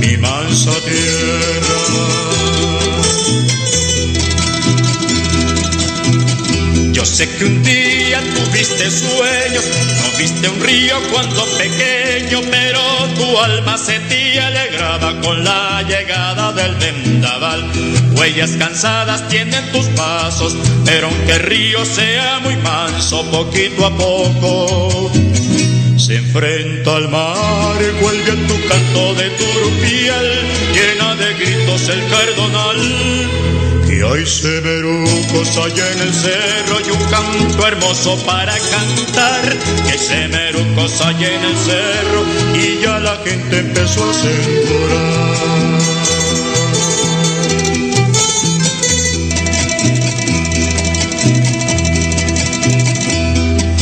[0.00, 2.04] mi mansa tierra.
[6.92, 9.64] Yo sé que un día tuviste sueños,
[10.18, 12.80] viste un río cuando pequeño, pero
[13.16, 17.70] tu alma se te alegraba con la llegada del vendaval.
[18.16, 25.10] Huellas cansadas tienen tus pasos, pero aunque el río sea muy manso, poquito a poco
[25.96, 30.30] se enfrenta al mar, vuelve en tu canto de turpial,
[30.74, 33.43] llena de gritos el cardonal y
[34.12, 39.56] hay semerucos allá en el cerro y un canto hermoso para cantar.
[39.90, 42.24] Hay semerucos allá en el cerro
[42.54, 45.34] y ya la gente empezó a sembrar.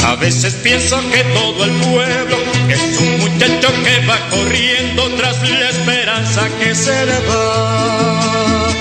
[0.04, 2.36] A veces pienso que todo el pueblo
[2.68, 8.71] es un muchacho que va corriendo tras la esperanza que se le va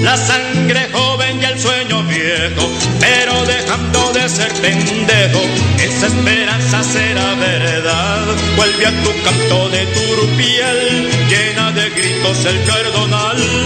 [0.00, 5.40] la sangre joven y el sueño viejo, pero dejando de ser pendejo,
[5.78, 8.26] esa esperanza será verdad.
[8.56, 13.59] Vuelve a tu canto de turpial, llena de gritos el cardonal.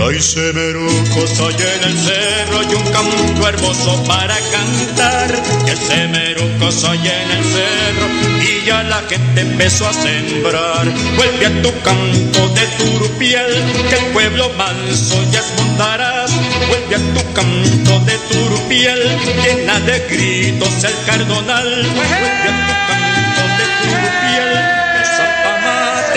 [0.00, 5.42] Hay semerucos allá en el cerro y un canto hermoso para cantar.
[5.66, 10.86] Que semerucos allá en el cerro y ya la gente empezó a sembrar.
[11.16, 13.50] Vuelve a tu canto de turpial,
[13.88, 16.30] que el pueblo manso ya montarás.
[16.68, 19.00] Vuelve a tu canto de turpial,
[19.42, 21.86] llena de gritos el cardonal.
[21.94, 22.87] Vuelve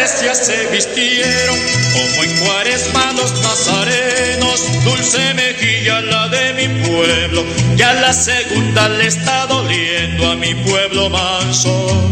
[0.01, 1.57] ya se vistieron,
[1.93, 4.83] como en cuaresma los nazarenos.
[4.83, 7.45] Dulce mejilla la de mi pueblo,
[7.75, 12.09] ya la segunda le está doliendo a mi pueblo manso.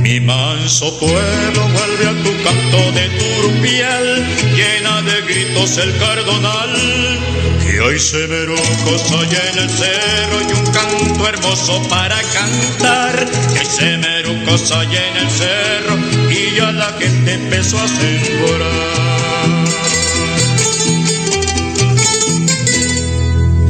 [0.00, 6.70] Mi manso pueblo vuelve a tu canto de turpial, llena de gritos el cardonal.
[7.62, 13.26] Que hay semerucos allá en el cerro y un canto hermoso para cantar.
[13.52, 18.62] Que hay semerucos allá en el cerro y ya la gente empezó a sembrar.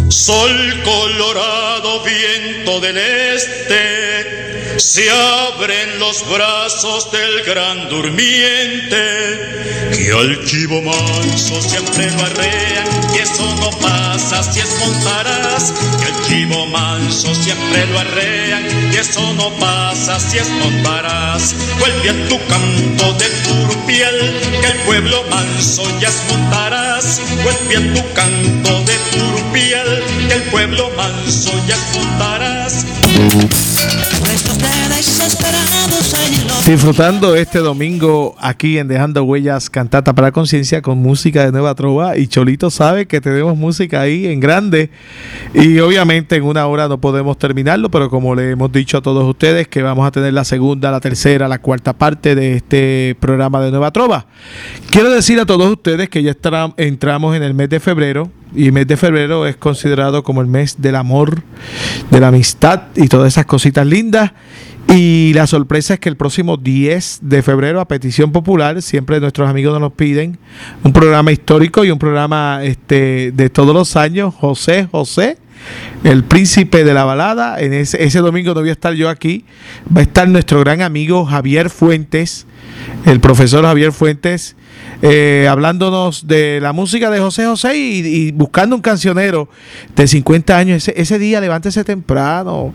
[0.08, 4.41] Sol colorado, viento del este
[4.76, 8.96] se abren los brazos del gran durmiente,
[9.94, 16.06] que al chivo manso siempre lo arrean, y eso no pasa si es montarás, que
[16.06, 21.54] al chivo manso siempre lo arrean, y eso no pasa si es montarás.
[21.78, 27.94] Vuelve a tu canto de turpial, que el pueblo manso ya es montarás, vuelve a
[27.94, 32.84] tu canto de turpial, que el pueblo manso ya es montarás.
[36.66, 42.16] Disfrutando este domingo aquí en Dejando Huellas Cantata para Conciencia con música de Nueva Trova.
[42.16, 44.90] Y Cholito sabe que tenemos música ahí en grande.
[45.54, 49.28] Y obviamente en una hora no podemos terminarlo, pero como le hemos dicho a todos
[49.28, 53.60] ustedes que vamos a tener la segunda, la tercera, la cuarta parte de este programa
[53.60, 54.26] de Nueva Trova.
[54.90, 56.36] Quiero decir a todos ustedes que ya
[56.76, 60.46] entramos en el mes de febrero y el mes de febrero es considerado como el
[60.46, 61.42] mes del amor,
[62.10, 64.32] de la amistad y todas esas cositas lindas.
[64.88, 69.48] Y la sorpresa es que el próximo 10 de febrero, a petición popular, siempre nuestros
[69.48, 70.38] amigos nos piden
[70.82, 75.38] un programa histórico y un programa este, de todos los años, José José
[76.04, 77.60] el príncipe de la balada.
[77.60, 79.44] En ese, ese domingo no voy a estar yo aquí.
[79.94, 82.46] Va a estar nuestro gran amigo Javier Fuentes,
[83.04, 84.56] el profesor Javier Fuentes,
[85.04, 89.48] eh, hablándonos de la música de José José y, buscando un cancionero
[89.96, 90.86] de 50 años.
[90.88, 92.72] Ese, día levántese temprano,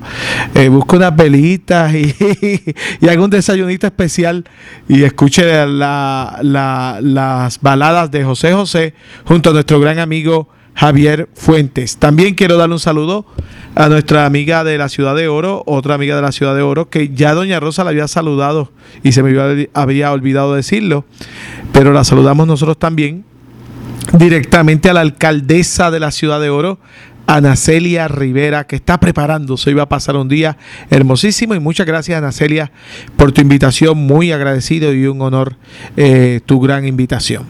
[0.54, 2.14] eh, busca unas velitas y,
[3.02, 4.44] y, haga un desayunito especial
[4.90, 6.42] y escuche las
[7.62, 11.98] baladas de José José junto a nuestro gran amigo Javier Fuentes.
[11.98, 13.26] También quiero darle un saludo
[13.74, 16.88] a nuestra amiga de la Ciudad de Oro, otra amiga de la Ciudad de Oro,
[16.88, 18.72] que ya Doña Rosa la había saludado
[19.02, 21.06] y se me había olvidado decirlo,
[21.72, 23.26] pero la saludamos nosotros también
[24.14, 26.78] directamente a la alcaldesa de la Ciudad de Oro,
[27.28, 29.70] Anacelia Rivera, que está preparándose.
[29.70, 30.58] Iba a pasar un día
[30.90, 32.72] hermosísimo y muchas gracias, Anacelia,
[33.18, 33.98] por tu invitación.
[33.98, 35.58] Muy agradecido y un honor
[35.98, 37.44] eh, tu gran invitación.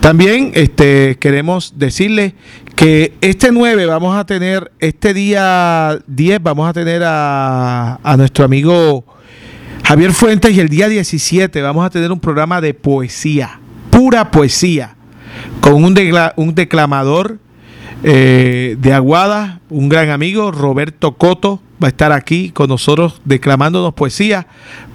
[0.00, 2.34] También este, queremos decirle
[2.78, 8.44] que este 9 vamos a tener, este día 10 vamos a tener a, a nuestro
[8.44, 9.04] amigo
[9.82, 13.58] Javier Fuentes y el día 17 vamos a tener un programa de poesía,
[13.90, 14.94] pura poesía,
[15.60, 15.98] con un,
[16.36, 17.40] un declamador
[18.04, 23.92] eh, de Aguada, un gran amigo, Roberto Coto, va a estar aquí con nosotros declamándonos
[23.92, 24.46] poesía.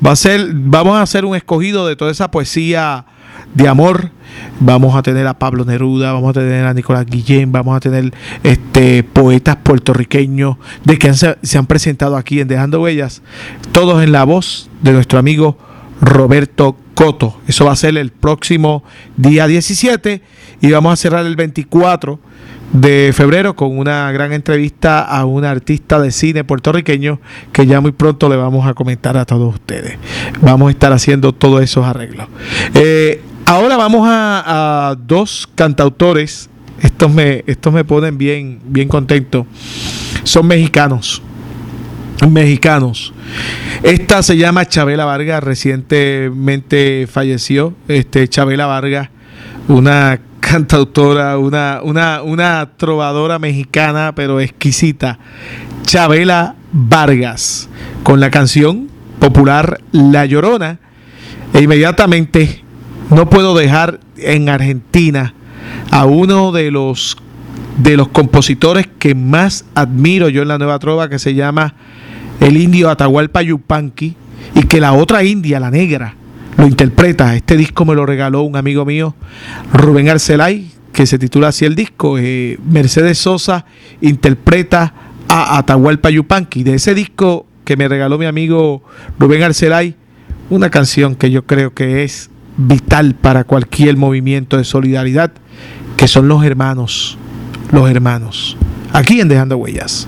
[0.05, 3.07] Va a ser, vamos a hacer un escogido de toda esa poesía
[3.53, 4.11] de amor.
[4.59, 8.13] Vamos a tener a Pablo Neruda, vamos a tener a Nicolás Guillén, vamos a tener
[8.43, 13.21] este poetas puertorriqueños de que se han presentado aquí en Dejando Huellas,
[13.71, 15.57] todos en la voz de nuestro amigo
[16.01, 17.38] Roberto Coto.
[17.47, 18.84] Eso va a ser el próximo
[19.17, 20.21] día 17
[20.61, 22.19] y vamos a cerrar el 24
[22.74, 27.21] de febrero con una gran entrevista a un artista de cine puertorriqueño
[27.51, 29.97] que ya muy pronto le vamos a comentar a todos ustedes.
[30.41, 32.28] Vamos a estar haciendo todos esos arreglos.
[32.74, 36.49] Eh, ahora vamos a, dos cantautores.
[36.82, 39.45] Estos me, estos me ponen bien, bien contento.
[40.24, 41.21] Son mexicanos.
[42.28, 43.13] Mexicanos.
[43.84, 47.74] Esta se llama Chabela Vargas, recientemente falleció.
[47.88, 49.09] Este, Chabela Vargas,
[49.67, 55.18] una cantautora, una, una, una trovadora mexicana, pero exquisita,
[55.84, 57.70] Chabela Vargas,
[58.04, 58.89] con la canción
[59.20, 60.80] popular La Llorona.
[61.54, 62.62] E inmediatamente
[63.10, 65.34] no puedo dejar en Argentina
[65.91, 67.18] a uno de los
[67.78, 71.74] de los compositores que más admiro yo en la nueva trova, que se llama
[72.39, 74.16] el indio Atahualpa Yupanqui,
[74.54, 76.16] y que la otra india, la negra,
[76.58, 77.36] lo interpreta.
[77.36, 79.16] Este disco me lo regaló un amigo mío,
[79.72, 82.18] Rubén Arcelay, que se titula así el disco.
[82.18, 83.66] Eh, Mercedes Sosa
[84.01, 84.93] interpreta
[85.28, 86.64] a Atahualpa Yupanqui.
[86.64, 88.84] De ese disco que me regaló mi amigo
[89.20, 89.95] Rubén Arcelay,
[90.49, 95.32] una canción que yo creo que es vital para cualquier movimiento de solidaridad,
[95.97, 97.18] que son los hermanos,
[97.72, 98.58] los hermanos.
[98.91, 100.08] Aquí en Dejando Huellas.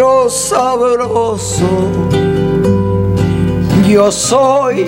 [0.00, 1.68] pero sabroso.
[3.86, 4.86] Yo soy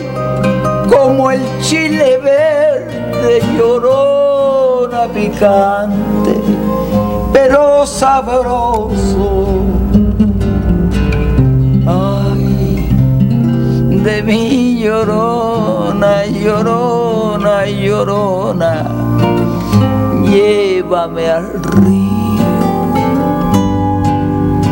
[0.88, 6.40] como el chile verde llorona, picante,
[7.30, 9.48] pero sabroso.
[11.86, 12.88] Ay,
[14.02, 18.84] de mi llorona, llorona llorona,
[20.24, 22.11] llévame al río,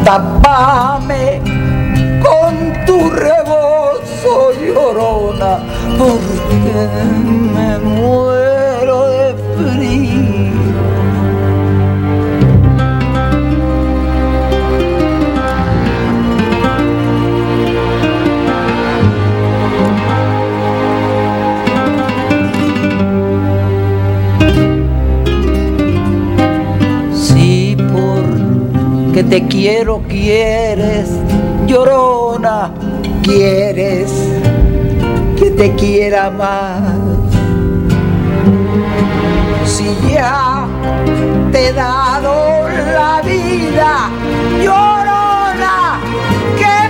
[0.04, 1.40] tapame
[2.22, 5.58] con tu rebozo llorona,
[5.98, 6.88] porque
[7.54, 8.39] me muero
[29.20, 31.10] que te quiero, quieres,
[31.66, 32.70] llorona,
[33.22, 34.10] quieres,
[35.38, 36.80] que te quiera más.
[39.66, 40.66] Si ya
[41.52, 44.08] te he dado la vida,
[44.64, 46.00] llorona,
[46.56, 46.89] ¿qué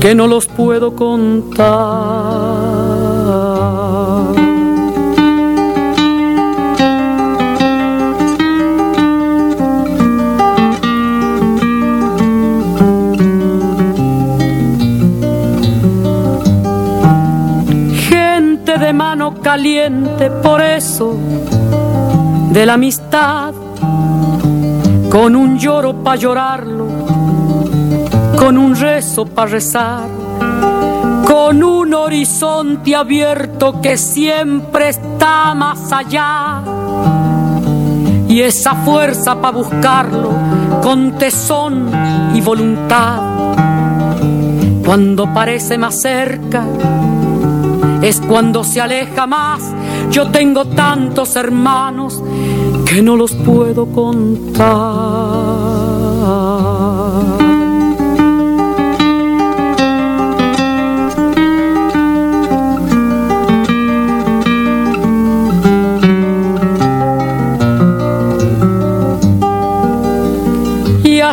[0.00, 1.66] que no los puedo contar.
[18.08, 21.16] Gente de mano caliente, por eso,
[22.52, 23.52] de la amistad,
[25.10, 26.95] con un lloro para llorarlo
[28.46, 30.06] con un rezo para rezar,
[31.26, 36.62] con un horizonte abierto que siempre está más allá.
[38.28, 40.30] Y esa fuerza para buscarlo
[40.80, 41.90] con tesón
[42.36, 43.20] y voluntad.
[44.84, 46.62] Cuando parece más cerca,
[48.00, 49.60] es cuando se aleja más.
[50.12, 52.22] Yo tengo tantos hermanos
[52.88, 54.66] que no los puedo contar.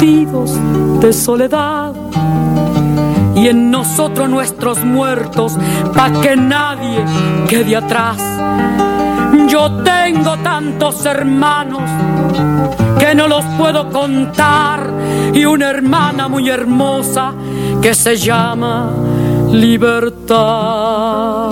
[0.00, 1.92] de soledad
[3.36, 5.58] y en nosotros nuestros muertos
[5.94, 7.04] pa que nadie
[7.46, 8.16] quede atrás.
[9.46, 11.82] Yo tengo tantos hermanos
[12.98, 14.90] que no los puedo contar
[15.34, 17.34] y una hermana muy hermosa
[17.82, 18.90] que se llama
[19.52, 21.49] libertad.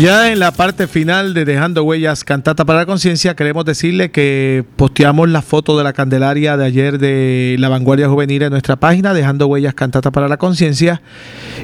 [0.00, 4.64] Ya en la parte final de Dejando Huellas Cantata para la Conciencia, queremos decirle que
[4.76, 9.12] posteamos la foto de la Candelaria de ayer de la Vanguardia Juvenil en nuestra página,
[9.12, 11.02] Dejando Huellas Cantata para la Conciencia.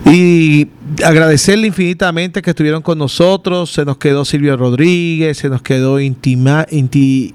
[0.04, 0.68] Y
[1.02, 3.72] agradecerle infinitamente que estuvieron con nosotros.
[3.72, 7.34] Se nos quedó Silvio Rodríguez, se nos quedó Intima, Inti,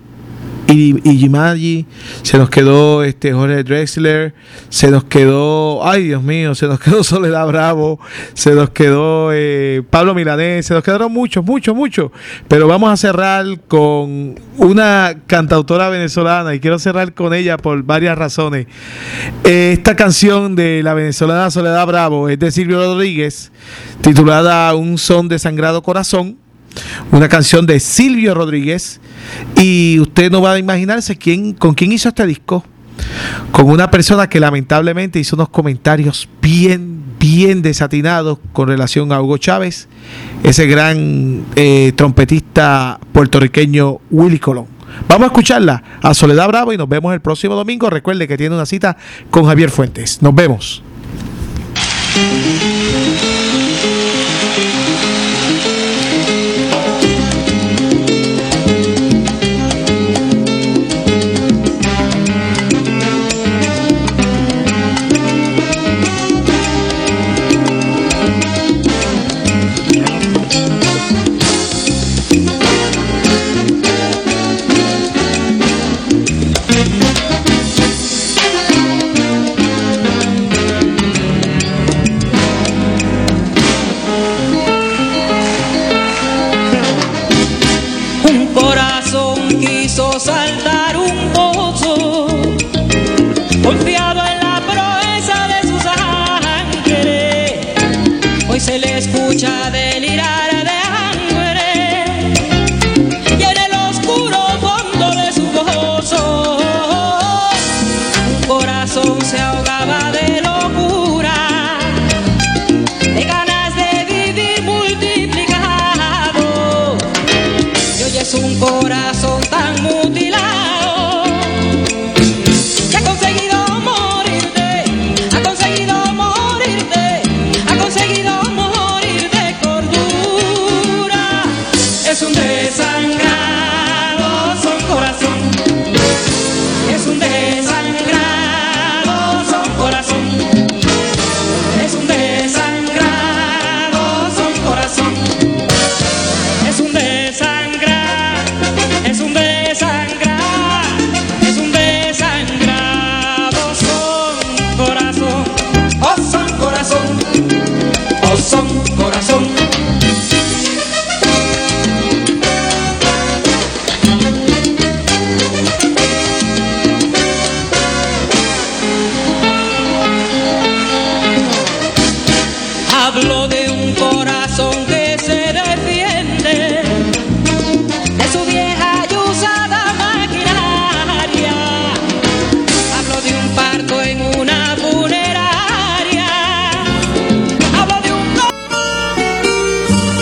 [0.67, 1.85] Ijimagi,
[2.21, 4.33] se nos quedó este Jorge Drexler,
[4.69, 7.99] se nos quedó, ay Dios mío, se nos quedó Soledad Bravo,
[8.33, 12.11] se nos quedó eh, Pablo Milanés, se nos quedaron muchos, muchos, muchos.
[12.47, 18.17] Pero vamos a cerrar con una cantautora venezolana y quiero cerrar con ella por varias
[18.17, 18.67] razones.
[19.43, 23.51] Eh, esta canción de la venezolana Soledad Bravo es de Silvio Rodríguez,
[24.01, 26.40] titulada Un son de sangrado corazón
[27.11, 28.99] una canción de Silvio Rodríguez
[29.55, 32.63] y usted no va a imaginarse quién, con quién hizo este disco.
[33.51, 39.37] Con una persona que lamentablemente hizo unos comentarios bien, bien desatinados con relación a Hugo
[39.37, 39.87] Chávez,
[40.43, 44.67] ese gran eh, trompetista puertorriqueño Willy Colón.
[45.07, 47.89] Vamos a escucharla a Soledad Bravo y nos vemos el próximo domingo.
[47.89, 48.97] Recuerde que tiene una cita
[49.29, 50.21] con Javier Fuentes.
[50.21, 50.83] Nos vemos.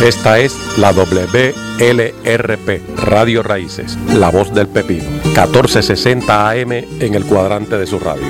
[0.09, 7.77] Esta es la WLRP, Radio Raíces, La Voz del Pepino, 1460 AM en el cuadrante
[7.77, 8.25] de su radio.